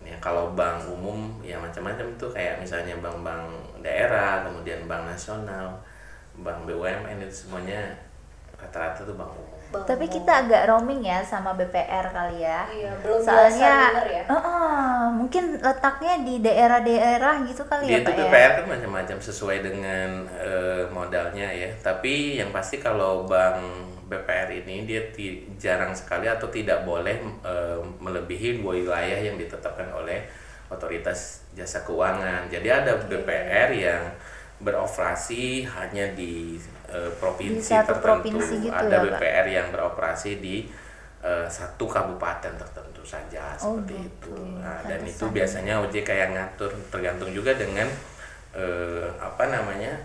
Ini 0.02 0.22
kalau 0.22 0.54
bank 0.54 0.86
umum 0.86 1.42
ya 1.42 1.58
macam-macam 1.58 2.06
tuh 2.22 2.30
kayak 2.30 2.62
misalnya 2.62 2.98
bank-bank 3.02 3.82
daerah, 3.82 4.46
kemudian 4.46 4.86
bank 4.86 5.10
nasional, 5.10 5.82
bank 6.38 6.70
BUMN 6.70 7.18
itu 7.22 7.48
semuanya 7.50 7.98
rata-rata 8.58 9.02
tuh 9.02 9.18
bank 9.18 9.34
umum. 9.34 9.61
Bank 9.72 9.88
Tapi 9.88 10.06
kita 10.06 10.32
agak 10.44 10.68
roaming 10.68 11.02
ya 11.02 11.24
sama 11.24 11.56
BPR 11.56 12.12
kali 12.12 12.44
ya. 12.44 12.68
Iya, 12.68 12.92
belum 13.00 13.20
Soalnya 13.24 13.74
biasa 13.96 14.04
ya. 14.12 14.24
eh-eh, 14.28 15.04
mungkin 15.16 15.44
letaknya 15.58 16.14
di 16.22 16.34
daerah-daerah 16.44 17.34
gitu 17.48 17.64
kali 17.64 17.84
Dia 17.88 17.94
ya 17.96 18.00
itu 18.04 18.12
Pak 18.12 18.14
ya. 18.14 18.20
BPR 18.28 18.52
kan 18.60 18.66
macam-macam 18.68 19.18
sesuai 19.24 19.58
dengan 19.64 20.10
eh, 20.36 20.84
modalnya 20.92 21.48
ya. 21.50 21.72
Tapi 21.80 22.36
yang 22.38 22.52
pasti 22.52 22.78
kalau 22.78 23.24
bank 23.24 23.64
BPR 24.12 24.52
ini 24.52 24.84
dia 24.84 25.08
ti- 25.16 25.48
jarang 25.56 25.96
sekali 25.96 26.28
atau 26.28 26.52
tidak 26.52 26.84
boleh 26.84 27.16
eh, 27.42 27.80
melebihi 27.98 28.60
dua 28.60 28.76
wilayah 28.76 29.20
yang 29.24 29.40
ditetapkan 29.40 29.88
oleh 29.96 30.28
otoritas 30.68 31.48
jasa 31.56 31.84
keuangan. 31.84 32.52
Jadi 32.52 32.68
ada 32.68 33.00
BPR 33.00 33.72
yang 33.72 34.04
beroperasi 34.62 35.66
hanya 35.66 36.14
di 36.14 36.54
eh, 36.92 37.12
provinsi 37.18 37.58
Di 37.58 37.64
satu 37.64 37.96
tertentu. 37.96 38.06
provinsi 38.06 38.54
gitu 38.62 38.76
ada 38.76 38.88
ya, 38.92 39.00
Pak? 39.00 39.18
BPR 39.18 39.48
yang 39.48 39.68
beroperasi 39.72 40.32
di 40.38 40.56
eh, 41.22 41.48
satu 41.48 41.86
kabupaten 41.86 42.54
tertentu 42.56 43.02
saja 43.04 43.54
Oh, 43.58 43.78
seperti 43.78 43.94
gitu. 43.98 44.34
itu. 44.34 44.60
Nah, 44.60 44.82
dan 44.84 45.02
itu 45.02 45.26
biasanya 45.30 45.74
OJK 45.80 46.10
yang 46.12 46.32
ngatur 46.34 46.72
tergantung 46.90 47.32
juga 47.32 47.54
dengan 47.54 47.88
eh, 48.52 49.08
apa 49.18 49.48
namanya 49.48 49.96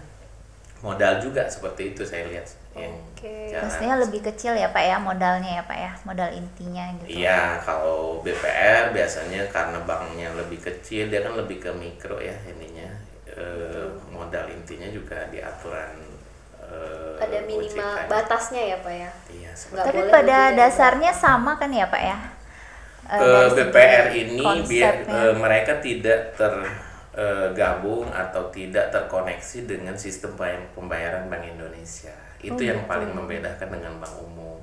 modal 0.79 1.19
juga 1.19 1.49
seperti 1.49 1.97
itu 1.97 2.05
saya 2.05 2.29
lihat 2.29 2.47
Oke. 2.77 3.49
cara- 3.49 3.65
Pastinya 3.65 3.97
lebih 3.97 4.21
kecil 4.23 4.53
ya 4.53 4.69
Pak 4.69 4.85
ya 4.85 4.97
modalnya 5.01 5.51
ya 5.59 5.65
Pak 5.65 5.79
ya, 5.81 5.93
modal 6.05 6.29
intinya 6.31 6.85
gitu. 7.01 7.17
Iya, 7.17 7.57
kalau 7.65 8.21
BPR 8.21 8.93
biasanya 8.93 9.49
karena 9.49 9.81
banknya 9.83 10.29
lebih 10.37 10.61
kecil, 10.61 11.09
dia 11.09 11.25
kan 11.25 11.33
lebih 11.33 11.57
ke 11.59 11.73
mikro 11.73 12.21
ya 12.21 12.37
ininya. 12.45 12.93
Eh, 13.27 13.89
modal 14.13 14.53
intinya 14.53 14.85
juga 14.93 15.25
di 15.33 15.41
aturan 15.41 15.97
eh, 16.67 17.15
Ada 17.17 17.39
minimal 17.45 17.93
OJK. 17.97 18.09
batasnya 18.09 18.63
ya 18.63 18.77
Pak 18.83 18.95
ya. 18.95 19.11
Iya, 19.31 19.51
Tapi 19.57 20.01
pada 20.11 20.39
dasarnya 20.53 21.13
sama 21.13 21.57
kan 21.57 21.71
ya 21.73 21.87
Pak 21.89 22.03
ya? 22.03 22.19
Eh, 23.07 23.17
Eh, 23.17 23.47
segi 23.47 23.71
BPR 23.71 24.07
ini 24.13 24.47
biar 24.67 24.95
eh, 25.07 25.35
mereka 25.35 25.79
tidak 25.79 26.35
tergabung 26.35 28.11
atau 28.11 28.51
tidak 28.51 28.91
terkoneksi 28.91 29.59
dengan 29.65 29.95
sistem 29.95 30.35
pembayaran 30.75 31.31
Bank 31.31 31.47
Indonesia. 31.47 32.13
Itu 32.37 32.61
Oh, 32.61 32.67
yang 32.67 32.85
gitu. 32.85 32.91
paling 32.91 33.11
membedakan 33.11 33.69
dengan 33.73 33.97
bank 33.97 34.15
umum. 34.21 34.61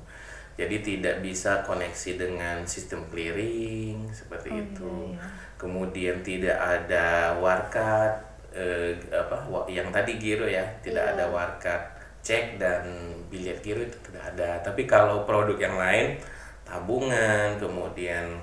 Jadi 0.53 0.85
tidak 0.85 1.25
bisa 1.25 1.65
koneksi 1.65 2.11
dengan 2.13 2.61
sistem 2.69 3.01
clearing 3.09 4.05
seperti 4.13 4.53
Oh, 4.53 4.61
itu. 4.61 4.93
iya, 5.09 5.17
iya. 5.17 5.25
Kemudian 5.57 6.17
tidak 6.21 6.57
ada 6.59 7.33
warkat 7.41 8.13
eh, 8.53 8.93
apa 9.09 9.35
yang 9.67 9.89
tadi 9.89 10.15
giro 10.15 10.45
ya, 10.45 10.61
tidak 10.79 11.03
Iya. 11.03 11.13
ada 11.13 11.25
warkat 11.27 11.81
cek 12.21 12.55
dan 12.55 12.85
biliar 13.27 13.57
giro 13.59 13.81
itu 13.81 13.97
tidak 14.05 14.23
ada. 14.31 14.61
Tapi 14.61 14.85
kalau 14.85 15.25
produk 15.25 15.57
yang 15.57 15.75
lain 15.75 16.15
tabungan, 16.63 17.57
kemudian 17.57 18.39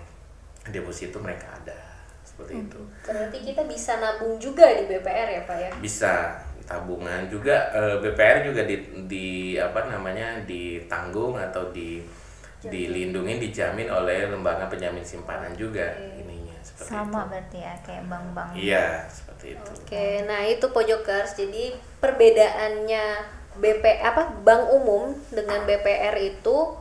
deposito 0.69 1.17
mereka 1.19 1.49
ada 1.57 1.79
seperti 2.21 2.53
Hmm. 2.55 2.65
itu. 2.69 2.81
Berarti 3.03 3.39
kita 3.43 3.63
bisa 3.65 3.97
nabung 3.97 4.37
juga 4.37 4.69
di 4.69 4.85
BPR 4.85 5.29
ya 5.31 5.43
Pak 5.45 5.57
ya. 5.57 5.71
Bisa 5.81 6.37
tabungan 6.63 7.27
juga 7.27 7.73
eh, 7.73 7.97
BPR 7.99 8.45
juga 8.45 8.63
di, 8.63 8.77
di 9.09 9.27
apa 9.57 9.89
namanya 9.89 10.39
ditanggung 10.45 11.35
atau 11.35 11.73
di 11.73 11.99
dilindungi 12.61 13.41
dijamin 13.41 13.89
oleh 13.89 14.29
lembaga 14.29 14.69
penjamin 14.69 15.01
simpanan 15.01 15.57
juga 15.57 15.97
ininya 15.97 16.53
seperti 16.61 16.93
sama 16.93 17.25
itu. 17.25 17.31
berarti 17.33 17.59
ya 17.59 17.75
kayak 17.81 18.05
bank-bank. 18.05 18.51
Iya, 18.53 18.87
seperti 19.41 19.57
itu. 19.57 19.71
Oke, 19.73 20.09
nah 20.29 20.45
itu 20.45 20.67
pojokers. 20.69 21.33
Jadi 21.41 21.73
perbedaannya 22.05 23.05
BP 23.57 23.85
apa 24.05 24.37
bank 24.45 24.69
umum 24.77 25.17
dengan 25.33 25.65
BPR 25.65 26.15
itu 26.21 26.77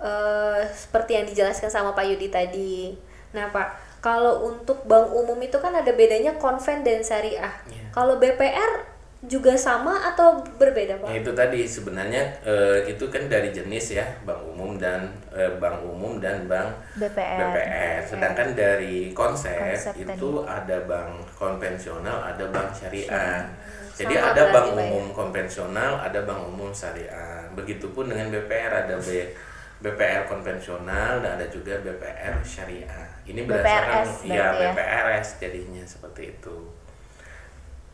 eh, 0.00 0.64
seperti 0.72 1.20
yang 1.20 1.28
dijelaskan 1.28 1.68
sama 1.68 1.92
Pak 1.92 2.08
Yudi 2.08 2.32
tadi. 2.32 2.96
Nah 3.36 3.52
Pak, 3.52 4.00
kalau 4.00 4.48
untuk 4.48 4.82
bank 4.88 5.12
umum 5.12 5.36
itu 5.44 5.60
kan 5.60 5.76
ada 5.76 5.92
bedanya 5.92 6.40
konven 6.40 6.80
dan 6.80 7.04
syariah. 7.04 7.52
Iya. 7.68 7.92
Kalau 7.92 8.16
BPR 8.16 8.91
juga 9.22 9.54
sama 9.54 10.02
atau 10.10 10.42
berbeda 10.58 10.98
Pak? 10.98 11.06
Ya 11.06 11.22
itu 11.22 11.30
tadi 11.30 11.62
sebenarnya 11.62 12.22
eh, 12.42 12.90
itu 12.90 13.06
kan 13.06 13.30
dari 13.30 13.54
jenis 13.54 13.94
ya 13.94 14.06
bank 14.26 14.42
umum 14.50 14.74
dan 14.74 15.06
eh, 15.30 15.46
bank 15.62 15.78
umum 15.86 16.18
dan 16.18 16.50
bank 16.50 16.74
BPR. 16.98 17.38
BPR. 17.38 17.98
Sedangkan 18.02 18.48
dari 18.58 19.14
konsep, 19.14 19.78
Konsep 19.78 19.94
itu 19.94 20.42
ada 20.42 20.76
bank 20.90 21.22
konvensional, 21.38 22.18
ada 22.18 22.44
bank 22.50 22.74
syariah. 22.74 23.46
Jadi 23.94 24.14
Sama 24.18 24.34
ada 24.34 24.42
bank 24.50 24.66
ya? 24.74 24.90
umum 24.90 25.04
konvensional, 25.14 25.92
ada 26.02 26.18
bank 26.26 26.42
umum 26.50 26.74
syariah. 26.74 27.46
Begitupun 27.54 28.10
dengan 28.10 28.26
BPR 28.34 28.90
ada 28.90 28.98
B, 28.98 29.30
BPR 29.78 30.26
konvensional 30.26 31.22
dan 31.22 31.38
ada 31.38 31.46
juga 31.46 31.78
BPR 31.78 32.42
syariah. 32.42 33.06
Ini 33.22 33.46
berdasarkan 33.46 34.02
BPRS 34.02 34.26
ya 34.26 34.50
berarti 34.50 34.62
ya? 34.66 34.70
BPRS 34.74 35.28
jadinya 35.38 35.84
seperti 35.86 36.34
itu. 36.34 36.56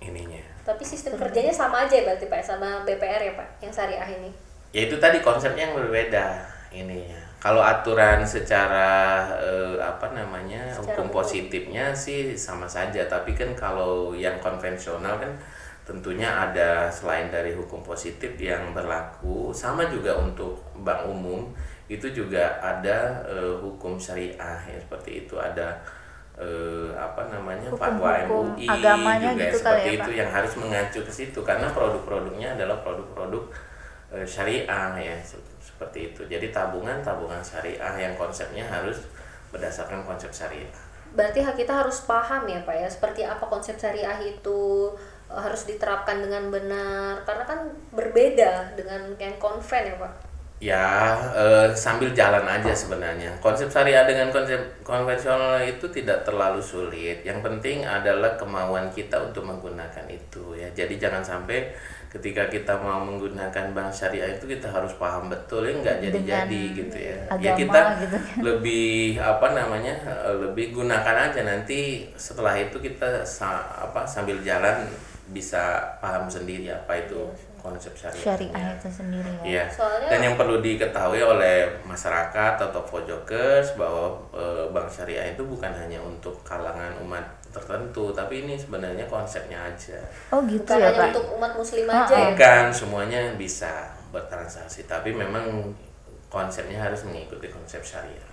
Ininya. 0.00 0.57
Tapi 0.68 0.84
sistem 0.84 1.16
kerjanya 1.16 1.48
sama 1.48 1.88
aja 1.88 1.96
ya 1.96 2.04
berarti 2.04 2.28
Pak 2.28 2.44
sama 2.44 2.84
BPR 2.84 3.22
ya 3.24 3.32
Pak 3.32 3.48
yang 3.64 3.72
syariah 3.72 4.04
ini. 4.12 4.28
ya 4.68 4.84
itu 4.84 5.00
tadi 5.00 5.24
konsepnya 5.24 5.64
yang 5.64 5.80
berbeda 5.80 6.44
ininya 6.68 7.16
kalau 7.40 7.64
aturan 7.64 8.20
secara 8.26 9.24
eh, 9.40 9.80
apa 9.80 10.12
namanya 10.12 10.68
Secara 10.68 10.92
hukum 10.92 11.08
umum. 11.08 11.16
positifnya 11.24 11.94
sih 11.96 12.36
sama 12.36 12.68
saja 12.68 13.08
tapi 13.08 13.32
kan 13.32 13.56
kalau 13.56 14.12
yang 14.12 14.36
konvensional 14.42 15.16
kan 15.16 15.32
tentunya 15.88 16.28
ada 16.28 16.92
selain 16.92 17.32
dari 17.32 17.56
hukum 17.56 17.80
positif 17.80 18.36
yang 18.36 18.76
berlaku 18.76 19.48
sama 19.56 19.88
juga 19.88 20.20
untuk 20.20 20.60
bank 20.84 21.08
umum 21.08 21.48
itu 21.88 22.04
juga 22.12 22.60
ada 22.60 23.24
eh, 23.24 23.54
hukum 23.64 23.96
syariah 23.96 24.60
ya 24.68 24.76
seperti 24.76 25.24
itu 25.24 25.40
ada 25.40 25.80
eh, 26.38 26.88
apa 26.94 27.26
namanya 27.26 27.68
fatwa 27.74 28.14
MUI 28.30 28.66
agamanya 28.70 29.34
juga 29.34 29.42
gitu 29.50 29.58
kali 29.58 29.82
seperti 29.82 29.90
ya, 29.90 29.94
itu 29.98 30.10
Pak? 30.10 30.18
yang 30.22 30.30
harus 30.30 30.52
mengacu 30.54 30.98
ke 31.02 31.12
situ 31.12 31.40
karena 31.42 31.66
produk-produknya 31.74 32.48
adalah 32.54 32.78
produk-produk 32.86 33.42
eh, 34.14 34.26
syariah 34.26 34.94
ya 34.96 35.16
se- 35.18 35.42
seperti 35.58 36.14
itu. 36.14 36.22
Jadi 36.30 36.54
tabungan 36.54 37.02
tabungan 37.02 37.42
syariah 37.42 37.94
yang 37.98 38.14
konsepnya 38.14 38.62
harus 38.66 39.02
berdasarkan 39.50 40.06
konsep 40.06 40.30
syariah. 40.30 40.70
Berarti 41.14 41.42
kita 41.42 41.72
harus 41.84 42.06
paham 42.06 42.46
ya 42.46 42.62
Pak 42.62 42.76
ya 42.76 42.88
seperti 42.88 43.26
apa 43.26 43.42
konsep 43.50 43.74
syariah 43.74 44.22
itu 44.22 44.90
eh, 45.26 45.40
harus 45.42 45.66
diterapkan 45.66 46.22
dengan 46.22 46.54
benar 46.54 47.26
karena 47.26 47.44
kan 47.44 47.60
berbeda 47.90 48.78
dengan 48.78 49.10
yang 49.18 49.34
konven 49.42 49.90
ya 49.90 49.96
Pak. 49.98 50.27
Ya 50.58 51.14
eh, 51.38 51.70
sambil 51.70 52.10
jalan 52.10 52.42
aja 52.42 52.74
sebenarnya. 52.74 53.30
Konsep 53.38 53.70
syariah 53.70 54.02
dengan 54.10 54.26
konsep 54.34 54.58
konvensional 54.82 55.62
itu 55.62 55.86
tidak 55.94 56.26
terlalu 56.26 56.58
sulit. 56.58 57.22
Yang 57.22 57.46
penting 57.46 57.86
adalah 57.86 58.34
kemauan 58.34 58.90
kita 58.90 59.22
untuk 59.22 59.46
menggunakan 59.46 60.06
itu 60.10 60.58
ya. 60.58 60.66
Jadi 60.74 60.98
jangan 60.98 61.22
sampai 61.22 61.70
ketika 62.08 62.48
kita 62.48 62.74
mau 62.80 63.04
menggunakan 63.04 63.70
bank 63.76 63.92
syariah 63.92 64.34
itu 64.34 64.48
kita 64.48 64.66
harus 64.66 64.96
paham 64.96 65.28
betul 65.28 65.62
ya 65.62 65.76
nggak 65.78 65.96
jadi 66.10 66.20
jadi 66.26 66.62
gitu 66.74 66.96
ya. 66.98 67.18
Ya 67.38 67.52
agama 67.54 67.58
kita 67.60 67.80
gitu 68.02 68.16
kan. 68.18 68.38
lebih 68.42 68.86
apa 69.22 69.46
namanya 69.54 69.94
eh, 70.26 70.36
lebih 70.42 70.74
gunakan 70.74 71.16
aja. 71.30 71.40
Nanti 71.46 72.10
setelah 72.18 72.58
itu 72.58 72.82
kita 72.82 73.22
sa- 73.22 73.78
apa 73.78 74.02
sambil 74.08 74.42
jalan 74.42 74.90
bisa 75.28 75.84
paham 76.00 76.24
sendiri 76.26 76.72
apa 76.72 76.98
itu 76.98 77.20
konsep 77.58 77.92
syariah 77.92 78.22
syariah 78.24 78.68
itu 78.72 78.88
sendiri 78.88 79.30
ya 79.38 79.42
Iya. 79.44 79.64
Soalnya- 79.68 80.08
Dan 80.08 80.20
yang 80.22 80.34
perlu 80.34 80.58
diketahui 80.58 81.20
oleh 81.20 81.56
masyarakat 81.82 82.54
atau 82.60 82.80
pojokers 82.82 83.74
bahwa 83.74 84.06
e, 84.30 84.44
bank 84.68 84.88
syariah 84.88 85.30
itu 85.30 85.42
bukan 85.42 85.70
hanya 85.70 85.98
untuk 85.98 86.40
kalangan 86.42 86.94
umat 87.00 87.22
tertentu, 87.48 88.10
tapi 88.10 88.44
ini 88.44 88.54
sebenarnya 88.54 89.04
konsepnya 89.04 89.58
aja. 89.58 89.98
oh 90.28 90.40
gitu 90.44 90.62
bukan 90.62 90.78
ya 90.78 90.86
hanya 90.86 91.00
pak 91.00 91.08
untuk 91.10 91.26
umat 91.34 91.52
muslim 91.54 91.84
Ah, 91.86 92.04
aja 92.04 92.14
ya 92.14 92.24
Bukan 92.30 92.64
semuanya 92.70 93.20
bisa 93.34 93.72
bertransaksi, 94.08 94.84
tapi 94.84 95.10
memang 95.10 95.72
konsepnya 96.26 96.78
harus 96.78 97.02
mengikuti 97.02 97.48
konsep 97.48 97.80
syariah. 97.80 98.28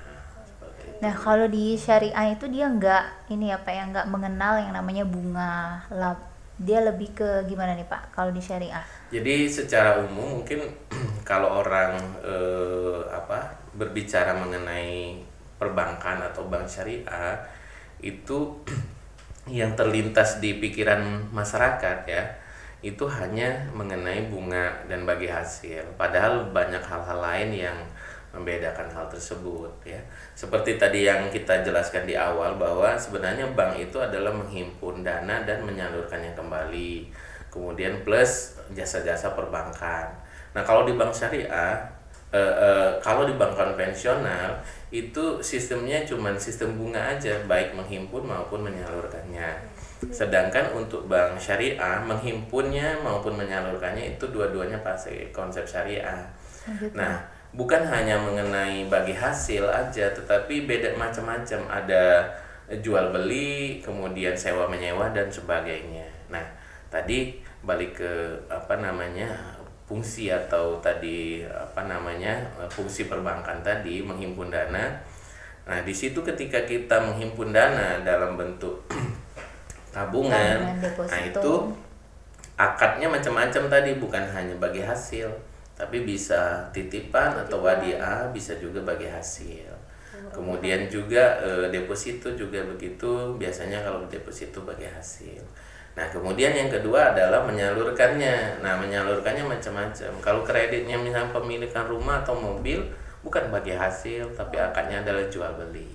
Seperti 0.45 0.81
itu. 0.85 0.99
Nah 0.99 1.13
kalau 1.13 1.47
di 1.47 1.75
syariah 1.75 2.27
itu 2.29 2.45
dia 2.47 2.67
nggak 2.67 3.03
ini 3.29 3.49
apa 3.49 3.69
ya 3.69 3.87
nggak 3.87 4.07
mengenal 4.07 4.53
yang 4.57 4.71
namanya 4.73 5.03
bunga 5.03 5.51
lab. 5.89 6.19
Dia 6.55 6.79
lebih 6.83 7.11
ke 7.11 7.43
gimana 7.47 7.75
nih 7.75 7.87
pak 7.87 8.15
kalau 8.15 8.31
di 8.31 8.39
syariah? 8.39 8.83
Jadi 9.11 9.47
secara 9.51 9.99
umum 9.99 10.41
mungkin 10.41 10.63
kalau 11.29 11.63
orang 11.63 11.99
eh, 12.23 13.01
apa 13.11 13.51
berbicara 13.75 14.35
mengenai 14.39 15.19
perbankan 15.59 16.23
atau 16.31 16.47
bank 16.47 16.67
syariah 16.67 17.35
itu 17.99 18.63
yang 19.51 19.75
terlintas 19.77 20.39
di 20.39 20.57
pikiran 20.57 21.29
masyarakat 21.35 21.97
ya 22.07 22.23
itu 22.85 23.01
hanya 23.09 23.65
mengenai 23.73 24.29
bunga 24.29 24.85
dan 24.85 25.09
bagi 25.09 25.25
hasil. 25.25 25.81
Padahal 25.97 26.53
banyak 26.53 26.85
hal-hal 26.85 27.17
lain 27.17 27.49
yang 27.65 27.77
membedakan 28.35 28.91
hal 28.91 29.07
tersebut 29.07 29.71
ya. 29.87 29.97
Seperti 30.35 30.75
tadi 30.75 31.07
yang 31.07 31.31
kita 31.31 31.63
jelaskan 31.63 32.03
di 32.03 32.19
awal 32.19 32.59
bahwa 32.59 32.93
sebenarnya 32.99 33.47
bank 33.55 33.79
itu 33.79 33.97
adalah 33.97 34.35
menghimpun 34.35 35.01
dana 35.01 35.47
dan 35.47 35.63
menyalurkannya 35.63 36.35
kembali. 36.35 37.09
Kemudian 37.47 38.03
plus 38.03 38.59
jasa-jasa 38.75 39.31
perbankan. 39.31 40.11
Nah, 40.51 40.61
kalau 40.67 40.83
di 40.83 40.99
bank 40.99 41.15
syariah 41.15 41.95
eh, 42.35 42.55
eh, 42.59 42.89
kalau 42.99 43.23
di 43.23 43.39
bank 43.39 43.55
konvensional 43.55 44.59
itu 44.91 45.39
sistemnya 45.39 46.03
cuma 46.03 46.35
sistem 46.35 46.75
bunga 46.75 47.15
aja 47.15 47.39
baik 47.47 47.71
menghimpun 47.71 48.27
maupun 48.27 48.59
menyalurkannya. 48.67 49.55
Sedangkan 50.11 50.75
untuk 50.75 51.07
bank 51.07 51.39
syariah 51.39 52.03
menghimpunnya 52.03 52.99
maupun 52.99 53.39
menyalurkannya 53.39 54.19
itu 54.19 54.27
dua-duanya 54.27 54.83
pasti 54.83 55.31
konsep 55.31 55.63
syariah. 55.63 56.27
Nah, 56.91 57.21
bukan 57.55 57.87
hanya 57.87 58.19
mengenai 58.19 58.85
bagi 58.91 59.15
hasil 59.15 59.63
aja, 59.71 60.11
tetapi 60.11 60.67
beda 60.67 60.93
macam-macam. 60.99 61.59
Ada 61.71 62.27
jual 62.83 63.15
beli, 63.15 63.79
kemudian 63.79 64.35
sewa 64.35 64.67
menyewa 64.67 65.15
dan 65.15 65.31
sebagainya. 65.31 66.05
Nah, 66.27 66.43
tadi 66.91 67.39
balik 67.63 67.97
ke 67.97 68.13
apa 68.51 68.77
namanya 68.77 69.31
fungsi 69.87 70.29
atau 70.29 70.77
tadi 70.83 71.41
apa 71.45 71.85
namanya 71.85 72.41
fungsi 72.69 73.07
perbankan 73.07 73.63
tadi 73.63 74.03
menghimpun 74.03 74.51
dana. 74.51 74.91
Nah, 75.65 75.79
di 75.81 75.93
situ 75.95 76.21
ketika 76.21 76.61
kita 76.67 77.01
menghimpun 77.01 77.55
dana 77.55 78.03
dalam 78.05 78.37
bentuk 78.37 78.85
tabungan, 79.95 80.77
nah 80.83 81.21
itu 81.23 81.53
akadnya 82.59 83.07
macam-macam 83.09 83.63
tadi 83.71 83.97
bukan 83.97 84.23
hanya 84.35 84.53
bagi 84.61 84.83
hasil 84.83 85.54
tapi 85.75 86.07
bisa 86.07 86.71
titipan 86.71 87.35
atau 87.35 87.59
wadiah 87.59 88.31
bisa 88.31 88.55
juga 88.55 88.79
bagi 88.81 89.11
hasil. 89.11 89.67
Kemudian 90.31 90.87
juga 90.87 91.39
eh, 91.43 91.67
deposito 91.67 92.31
juga 92.33 92.63
begitu. 92.63 93.35
Biasanya 93.35 93.83
kalau 93.83 94.07
deposito 94.07 94.63
bagi 94.63 94.87
hasil. 94.87 95.43
Nah 95.95 96.07
kemudian 96.11 96.55
yang 96.55 96.71
kedua 96.71 97.11
adalah 97.11 97.43
menyalurkannya. 97.43 98.63
Nah 98.63 98.79
menyalurkannya 98.79 99.43
macam-macam. 99.43 100.11
Kalau 100.23 100.41
kreditnya 100.47 100.95
misalnya 100.95 101.35
pemilikan 101.35 101.87
rumah 101.87 102.23
atau 102.23 102.39
mobil 102.39 102.79
bukan 103.23 103.49
bagi 103.49 103.73
hasil 103.73 104.37
tapi 104.37 104.55
akadnya 104.55 105.03
adalah 105.03 105.27
jual 105.27 105.51
beli. 105.59 105.91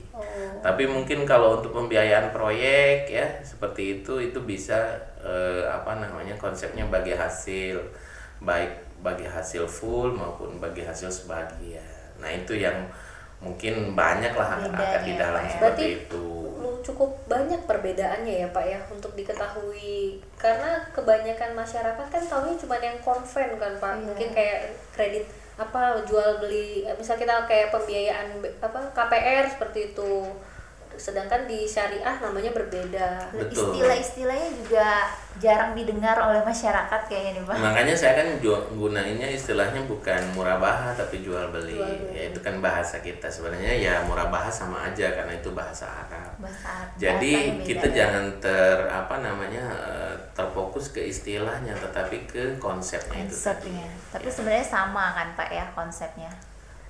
Tapi 0.60 0.84
mungkin 0.84 1.24
kalau 1.24 1.56
untuk 1.56 1.72
pembiayaan 1.72 2.36
proyek 2.36 3.08
ya 3.08 3.24
seperti 3.40 4.04
itu 4.04 4.20
itu 4.20 4.36
bisa 4.44 5.00
eh, 5.24 5.64
apa 5.64 5.96
namanya 5.96 6.36
konsepnya 6.36 6.84
bagi 6.92 7.16
hasil 7.16 7.80
baik 8.40 8.72
bagi 9.00 9.24
hasil 9.24 9.64
full 9.64 10.12
maupun 10.12 10.56
bagi 10.56 10.82
hasil 10.82 11.08
sebagian. 11.08 11.84
Nah 12.16 12.28
itu 12.28 12.52
yang 12.54 12.88
mungkin 13.38 13.96
banyak 13.96 14.32
lah 14.32 14.60
akan 14.60 14.76
di 15.00 15.16
dalam 15.16 15.40
ya. 15.40 15.50
seperti 15.50 15.64
Berarti- 15.80 15.96
itu. 16.04 16.26
Lu 16.60 16.76
cukup 16.82 17.08
banyak 17.24 17.64
perbedaannya 17.64 18.34
ya 18.38 18.48
Pak 18.50 18.64
ya 18.66 18.80
untuk 18.86 19.16
diketahui 19.16 20.20
karena 20.36 20.84
kebanyakan 20.90 21.56
masyarakat 21.56 22.06
kan 22.06 22.22
tahunya 22.22 22.56
cuma 22.58 22.76
yang 22.76 23.00
konven 23.00 23.56
kan 23.56 23.72
Pak 23.76 23.92
Iya. 23.94 24.04
mungkin 24.04 24.28
kayak 24.30 24.58
kredit 24.92 25.24
apa 25.56 26.00
jual 26.04 26.40
beli 26.40 26.84
misal 26.90 27.16
kita 27.16 27.44
kayak 27.44 27.68
pembiayaan 27.68 28.32
apa 28.60 28.80
KPR 28.92 29.44
seperti 29.46 29.92
itu 29.92 30.24
sedangkan 31.00 31.48
di 31.48 31.64
syariah 31.64 32.20
namanya 32.20 32.52
berbeda 32.52 33.32
Betul. 33.32 33.72
Istilah-istilahnya 33.72 34.48
juga 34.52 35.08
jarang 35.40 35.72
didengar 35.72 36.20
oleh 36.20 36.44
masyarakat 36.44 37.00
kayaknya 37.08 37.40
nih 37.40 37.44
pak. 37.48 37.56
Makanya 37.56 37.94
saya 37.96 38.12
kan 38.20 38.28
gunainnya 38.76 39.24
istilahnya 39.24 39.80
bukan 39.88 40.20
murabahah 40.36 40.92
tapi 40.92 41.24
jual 41.24 41.48
beli. 41.48 41.80
Jual 41.80 41.88
beli. 41.88 42.12
Ya 42.12 42.22
itu 42.28 42.38
kan 42.44 42.60
bahasa 42.60 43.00
kita 43.00 43.32
sebenarnya 43.32 43.72
ya 43.72 43.94
murabahah 44.04 44.52
sama 44.52 44.92
aja 44.92 45.08
karena 45.16 45.32
itu 45.32 45.56
bahasa 45.56 45.88
Arab. 45.88 46.36
Bahasa 46.36 46.68
Arab. 46.68 46.92
Jadi 47.00 47.32
beda 47.56 47.64
kita 47.64 47.86
ya. 47.88 47.94
jangan 48.04 48.24
ter 48.36 48.76
apa 48.84 49.14
namanya 49.24 49.64
eh, 49.72 50.14
terfokus 50.36 50.92
ke 50.92 51.00
istilahnya 51.00 51.72
tetapi 51.72 52.28
ke 52.28 52.60
konsepnya 52.60 53.24
itu 53.24 53.32
tadi. 53.32 53.72
konsepnya. 53.72 53.88
Tapi 54.12 54.26
Ya. 54.28 54.32
sebenarnya 54.36 54.66
sama 54.68 55.04
kan 55.16 55.28
pak 55.32 55.48
ya 55.48 55.64
konsepnya. 55.72 56.28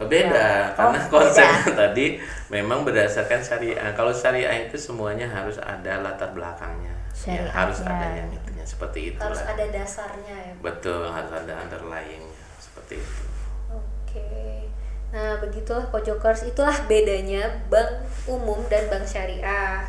Beda 0.00 0.32
Ya. 0.32 0.72
karena 0.72 0.96
Oh, 0.96 1.08
konsepnya 1.12 1.72
tadi 1.76 2.16
memang 2.48 2.88
berdasarkan 2.88 3.44
syariah. 3.44 3.92
Kalau 3.92 4.08
syariah 4.10 4.64
itu 4.64 4.80
semuanya 4.80 5.28
harus 5.28 5.60
ada 5.60 6.00
latar 6.00 6.32
belakangnya. 6.32 6.94
Ya, 7.20 7.44
harus 7.52 7.84
ada 7.84 8.16
yang 8.16 8.32
itunya 8.32 8.64
seperti 8.64 9.12
itulah. 9.12 9.28
harus 9.28 9.44
ada 9.44 9.64
dasarnya 9.68 10.36
ya 10.40 10.54
Betul, 10.64 11.04
harus 11.04 11.28
ada 11.28 11.52
underlyingnya 11.60 12.32
seperti 12.56 12.96
itu. 12.96 13.22
Oke. 13.68 14.64
Nah, 15.12 15.36
begitulah 15.36 15.90
Pojokers, 15.90 16.46
itulah 16.46 16.72
bedanya 16.88 17.60
bank 17.68 18.08
umum 18.24 18.62
dan 18.72 18.88
bank 18.88 19.04
syariah. 19.04 19.84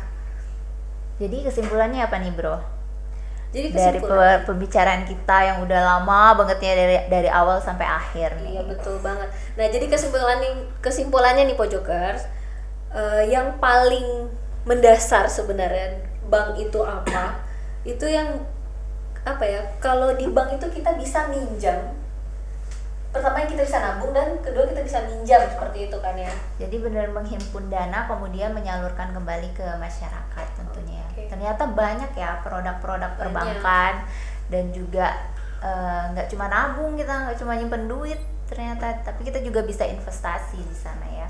Jadi 1.16 1.46
kesimpulannya 1.46 2.02
apa 2.04 2.18
nih 2.18 2.34
bro? 2.34 2.58
Jadi 3.52 3.68
Dari 3.68 4.00
pe- 4.00 4.40
pembicaraan 4.48 5.04
kita 5.04 5.36
yang 5.44 5.58
udah 5.60 5.80
lama 5.84 6.32
banget 6.40 6.58
ya 6.64 6.72
dari 6.72 6.96
dari 7.12 7.28
awal 7.28 7.60
sampai 7.60 7.84
akhir 7.84 8.40
nih. 8.40 8.56
Iya, 8.56 8.62
betul 8.64 8.96
banget. 9.04 9.28
Nah, 9.60 9.66
jadi 9.68 9.86
kesimpulan 9.92 10.40
kesimpulannya 10.80 11.44
nih 11.52 11.56
Pojokers, 11.60 12.24
eh, 12.96 13.28
yang 13.28 13.60
paling 13.60 14.32
mendasar 14.64 15.28
sebenarnya 15.28 16.00
bank 16.32 16.56
itu 16.56 16.80
apa? 16.80 17.44
Itu 17.84 18.08
yang 18.08 18.40
apa 19.28 19.44
ya? 19.44 19.60
Kalau 19.84 20.16
di 20.16 20.26
bank 20.32 20.56
itu 20.56 20.66
kita 20.72 20.96
bisa 20.96 21.28
minjam. 21.28 22.01
Pertama 23.12 23.44
kita 23.44 23.62
bisa 23.62 23.78
nabung 23.78 24.16
dan 24.16 24.40
kedua 24.40 24.64
kita 24.64 24.80
bisa 24.80 25.04
minjam 25.04 25.44
seperti 25.44 25.92
itu 25.92 25.96
kan 26.00 26.16
ya. 26.16 26.32
Jadi 26.56 26.80
benar 26.80 27.12
menghimpun 27.12 27.68
dana 27.68 28.08
kemudian 28.08 28.56
menyalurkan 28.56 29.12
kembali 29.12 29.52
ke 29.52 29.66
masyarakat 29.76 30.46
tentunya. 30.56 31.04
Oke. 31.12 31.28
Ternyata 31.28 31.68
banyak 31.68 32.10
ya 32.16 32.40
produk-produk 32.40 33.20
perbankan 33.20 34.08
dan 34.48 34.72
juga 34.72 35.12
eh, 35.60 36.02
nggak 36.16 36.26
cuma 36.32 36.48
nabung 36.48 36.96
kita 36.96 37.28
nggak 37.28 37.38
cuma 37.38 37.52
nyimpen 37.54 37.84
duit 37.86 38.18
ternyata 38.52 39.00
tapi 39.00 39.24
kita 39.24 39.40
juga 39.40 39.64
bisa 39.64 39.88
investasi 39.88 40.60
di 40.60 40.76
sana 40.76 41.08
ya 41.08 41.28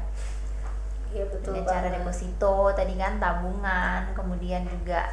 Iya, 1.13 1.29
betul 1.29 1.61
dengan 1.61 1.69
cara 1.69 1.89
deposito 1.93 2.73
tadi 2.73 2.97
kan 2.97 3.21
tabungan 3.21 4.17
kemudian 4.17 4.65
juga 4.65 5.05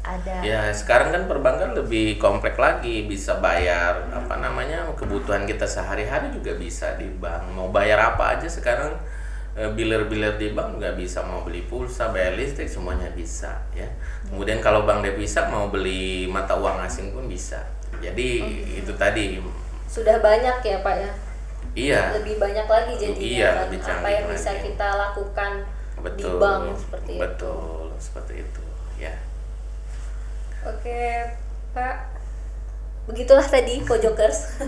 ada. 0.00 0.40
Ya 0.40 0.72
sekarang 0.72 1.12
kan 1.12 1.22
perbankan 1.28 1.76
lebih 1.76 2.16
kompleks 2.16 2.56
lagi. 2.56 3.04
Bisa 3.04 3.36
bayar 3.38 4.08
apa 4.10 4.40
namanya 4.40 4.88
kebutuhan 4.96 5.44
kita 5.44 5.68
sehari-hari 5.68 6.32
juga 6.32 6.56
bisa 6.56 6.96
di 6.96 7.06
bank. 7.06 7.52
Mau 7.52 7.68
bayar 7.68 8.16
apa 8.16 8.36
aja 8.38 8.48
sekarang 8.48 8.96
eh, 9.54 9.68
bilir-bilir 9.68 10.40
di 10.40 10.56
bank 10.56 10.80
nggak 10.80 10.96
bisa. 10.96 11.20
Mau 11.22 11.44
beli 11.44 11.62
pulsa 11.68 12.08
bayar 12.10 12.34
listrik 12.34 12.66
semuanya 12.66 13.12
bisa 13.12 13.60
ya. 13.76 13.86
Kemudian 14.26 14.64
kalau 14.64 14.88
bank 14.88 15.04
devisa 15.04 15.48
mau 15.52 15.68
beli 15.68 16.24
mata 16.26 16.56
uang 16.56 16.80
asing 16.80 17.12
pun 17.12 17.28
bisa. 17.28 17.60
Jadi 18.00 18.40
itu 18.80 18.92
tadi. 18.96 19.36
Sudah 19.84 20.22
banyak 20.22 20.62
ya, 20.62 20.78
Pak 20.80 20.96
ya. 20.96 21.12
Iya. 21.70 22.02
lebih 22.18 22.42
banyak 22.42 22.66
lagi 22.66 22.92
jadinya 22.98 23.22
Iya, 23.22 23.50
kan, 23.54 23.62
lebih 23.70 23.78
apa 23.86 24.08
yang 24.10 24.26
bisa 24.26 24.50
lagi. 24.50 24.62
kita 24.66 24.88
lakukan 24.90 25.52
di 25.62 26.02
betul. 26.02 26.34
bank 26.42 26.64
seperti 26.74 27.10
itu. 27.14 27.20
betul 27.22 27.84
seperti 27.94 28.34
itu 28.42 28.59
Oke, 30.60 31.24
Pak. 31.72 31.96
Begitulah 33.08 33.46
tadi 33.48 33.80
Pojokers. 33.80 34.60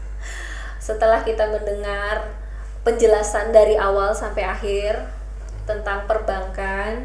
Setelah 0.86 1.20
kita 1.20 1.48
mendengar 1.52 2.32
penjelasan 2.84 3.52
dari 3.52 3.76
awal 3.76 4.12
sampai 4.16 4.44
akhir 4.44 5.04
tentang 5.68 6.08
perbankan. 6.08 7.04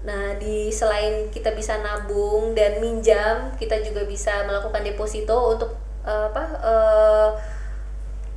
Nah, 0.00 0.36
di 0.40 0.72
selain 0.72 1.28
kita 1.28 1.52
bisa 1.52 1.76
nabung 1.80 2.56
dan 2.56 2.80
minjam, 2.80 3.52
kita 3.60 3.84
juga 3.84 4.08
bisa 4.08 4.48
melakukan 4.48 4.80
deposito 4.80 5.36
untuk 5.56 5.76
eh, 6.08 6.24
apa? 6.32 6.44
eh, 6.60 7.28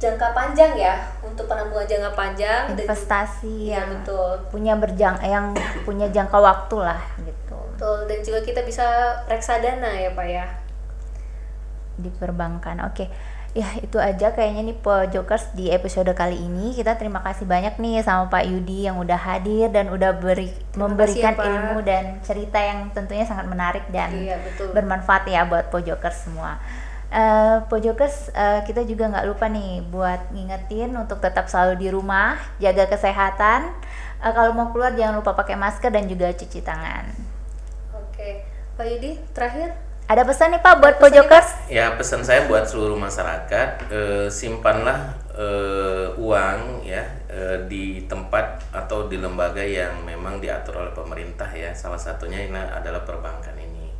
jangka 0.03 0.35
panjang 0.35 0.75
ya, 0.75 0.99
untuk 1.23 1.47
penampungan 1.47 1.87
jangka 1.87 2.11
panjang 2.11 2.63
dan 2.75 2.83
investasi 2.83 3.71
Iya, 3.71 3.79
yang 3.79 3.89
betul. 4.03 4.31
punya 4.51 4.73
berjang 4.75 5.15
yang 5.23 5.55
punya 5.87 6.11
jangka 6.11 6.35
waktu 6.43 6.77
lah 6.83 6.99
gitu 7.23 7.42
Betul, 7.73 8.05
dan 8.05 8.19
juga 8.21 8.39
kita 8.45 8.61
bisa 8.61 8.85
reksadana 9.25 9.91
ya, 9.97 10.13
Pak 10.13 10.27
ya. 10.29 10.45
di 11.93 12.09
perbankan. 12.09 12.81
Oke. 12.89 13.05
Ya, 13.53 13.69
itu 13.85 14.01
aja 14.01 14.33
kayaknya 14.33 14.65
nih 14.65 14.77
Pojokers 14.81 15.53
di 15.53 15.69
episode 15.69 16.09
kali 16.17 16.41
ini. 16.41 16.73
Kita 16.73 16.97
terima 16.97 17.21
kasih 17.21 17.45
banyak 17.45 17.77
nih 17.77 18.01
sama 18.01 18.25
Pak 18.25 18.49
Yudi 18.49 18.89
yang 18.89 18.97
udah 18.97 19.13
hadir 19.13 19.69
dan 19.69 19.93
udah 19.93 20.17
beri 20.17 20.49
Terima 20.73 20.89
memberikan 20.89 21.37
kasih 21.37 21.45
ya, 21.45 21.53
ilmu 21.53 21.77
dan 21.85 22.03
cerita 22.25 22.57
yang 22.57 22.89
tentunya 22.97 23.21
sangat 23.29 23.45
menarik 23.45 23.85
dan 23.93 24.09
Iya, 24.09 24.41
betul. 24.41 24.73
bermanfaat 24.73 25.29
ya 25.29 25.45
buat 25.45 25.69
Pojokers 25.69 26.25
semua. 26.25 26.57
Eh, 27.13 27.57
Pojokers 27.69 28.33
eh, 28.33 28.65
kita 28.65 28.81
juga 28.89 29.13
nggak 29.13 29.25
lupa 29.29 29.45
nih 29.45 29.85
buat 29.85 30.33
ngingetin 30.33 30.97
untuk 30.97 31.21
tetap 31.21 31.45
selalu 31.45 31.77
di 31.77 31.87
rumah, 31.93 32.41
jaga 32.57 32.89
kesehatan. 32.89 33.69
Eh, 34.17 34.33
kalau 34.33 34.49
mau 34.57 34.73
keluar 34.73 34.97
jangan 34.97 35.21
lupa 35.21 35.37
pakai 35.37 35.53
masker 35.53 35.93
dan 35.93 36.09
juga 36.09 36.33
cuci 36.33 36.57
tangan. 36.65 37.32
Pak 38.73 38.89
Yudi, 38.89 39.21
terakhir? 39.37 39.77
Ada 40.09 40.25
pesan 40.25 40.57
nih 40.57 40.61
Pak 40.65 40.81
buat 40.81 40.95
Pojokers? 40.97 41.69
ya 41.69 41.93
pesan 41.93 42.25
saya 42.25 42.49
buat 42.49 42.65
seluruh 42.65 42.97
masyarakat 42.97 43.69
eh, 43.93 44.27
simpanlah 44.33 45.13
eh, 45.29 46.09
uang 46.17 46.81
ya 46.81 47.05
eh, 47.29 47.69
di 47.69 48.09
tempat 48.09 48.65
atau 48.73 49.05
di 49.05 49.21
lembaga 49.21 49.61
yang 49.61 50.01
memang 50.01 50.41
diatur 50.41 50.81
oleh 50.81 50.89
pemerintah 50.89 51.47
ya. 51.53 51.69
Salah 51.77 52.01
satunya 52.01 52.49
ini 52.49 52.57
adalah 52.57 53.05
perbankan 53.05 53.53
ini. 53.61 53.93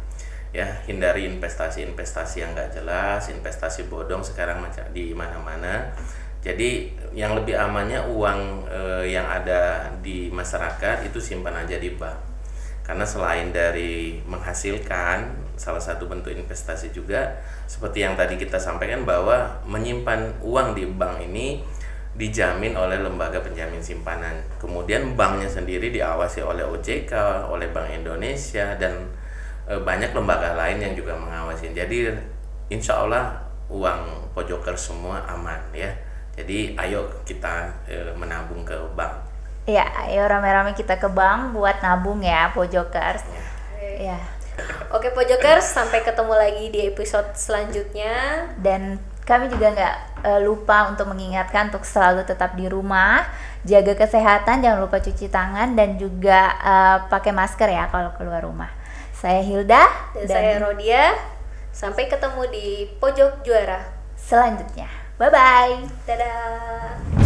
Ya 0.49 0.81
hindari 0.89 1.29
investasi-investasi 1.29 2.41
yang 2.41 2.57
nggak 2.57 2.73
jelas 2.73 3.29
investasi 3.29 3.85
bodong 3.93 4.25
sekarang 4.25 4.57
macam 4.57 4.89
di 4.89 5.13
mana-mana. 5.13 5.93
Jadi 6.41 6.97
yang 7.13 7.37
lebih 7.37 7.61
amannya 7.61 8.09
uang 8.09 8.65
eh, 8.73 9.05
yang 9.13 9.29
ada 9.29 9.93
di 10.01 10.33
masyarakat 10.33 11.05
itu 11.05 11.21
simpan 11.21 11.61
aja 11.61 11.77
di 11.77 11.93
bank 11.93 12.32
karena 12.83 13.07
selain 13.07 13.55
dari 13.55 14.19
menghasilkan 14.27 15.31
salah 15.55 15.79
satu 15.79 16.11
bentuk 16.11 16.35
investasi 16.35 16.91
juga 16.91 17.39
seperti 17.63 18.03
yang 18.03 18.19
tadi 18.19 18.35
kita 18.35 18.59
sampaikan 18.59 19.07
bahwa 19.07 19.63
menyimpan 19.63 20.43
uang 20.43 20.75
di 20.75 20.83
bank 20.91 21.23
ini 21.23 21.63
dijamin 22.13 22.77
oleh 22.77 23.01
lembaga 23.01 23.41
penjamin 23.41 23.81
simpanan. 23.81 24.37
Kemudian 24.61 25.17
banknya 25.17 25.49
sendiri 25.49 25.89
diawasi 25.89 26.45
oleh 26.45 26.61
OJK 26.61 27.09
oleh 27.49 27.73
Bank 27.73 27.89
Indonesia 27.89 28.77
dan 28.77 29.09
e, 29.65 29.73
banyak 29.81 30.13
lembaga 30.13 30.53
lain 30.53 30.77
yang 30.77 30.93
juga 30.93 31.17
mengawasi. 31.17 31.73
Jadi 31.73 32.13
insya 32.69 33.01
Allah 33.01 33.41
uang 33.71 34.29
pojoker 34.37 34.77
semua 34.77 35.25
aman 35.25 35.57
ya. 35.73 35.89
Jadi 36.37 36.77
ayo 36.77 37.09
kita 37.25 37.73
e, 37.89 38.13
menabung 38.13 38.61
ke 38.61 38.77
bank 38.93 39.22
Ya, 39.63 39.87
ayo 40.03 40.27
rame-rame 40.27 40.75
kita 40.75 40.99
ke 40.99 41.07
bank 41.07 41.55
buat 41.55 41.79
nabung 41.79 42.19
ya, 42.19 42.51
Pojokers. 42.51 43.23
Oke. 43.23 44.11
Ya. 44.11 44.19
Oke 44.91 45.09
Pojokers, 45.15 45.65
sampai 45.65 46.03
ketemu 46.03 46.35
lagi 46.35 46.65
di 46.67 46.83
episode 46.83 47.31
selanjutnya. 47.33 48.45
Dan 48.59 48.99
kami 49.23 49.47
juga 49.47 49.71
nggak 49.71 49.95
eh, 50.27 50.39
lupa 50.43 50.91
untuk 50.91 51.07
mengingatkan 51.07 51.71
untuk 51.71 51.87
selalu 51.87 52.27
tetap 52.27 52.59
di 52.59 52.67
rumah, 52.67 53.23
jaga 53.63 53.95
kesehatan, 53.95 54.59
jangan 54.59 54.83
lupa 54.83 54.99
cuci 54.99 55.31
tangan 55.31 55.79
dan 55.79 55.95
juga 55.95 56.59
eh, 56.59 56.97
pakai 57.07 57.31
masker 57.31 57.71
ya 57.71 57.87
kalau 57.87 58.11
keluar 58.19 58.43
rumah. 58.43 58.69
Saya 59.15 59.39
Hilda 59.39 59.87
Dan, 60.11 60.27
saya 60.27 60.59
Rodia. 60.59 61.15
Sampai 61.71 62.11
ketemu 62.11 62.51
di 62.51 62.85
pojok 62.99 63.47
juara. 63.47 63.79
selanjutnya. 64.19 64.91
Bye 65.17 65.31
bye. 65.31 65.87
Dadah. 66.05 67.23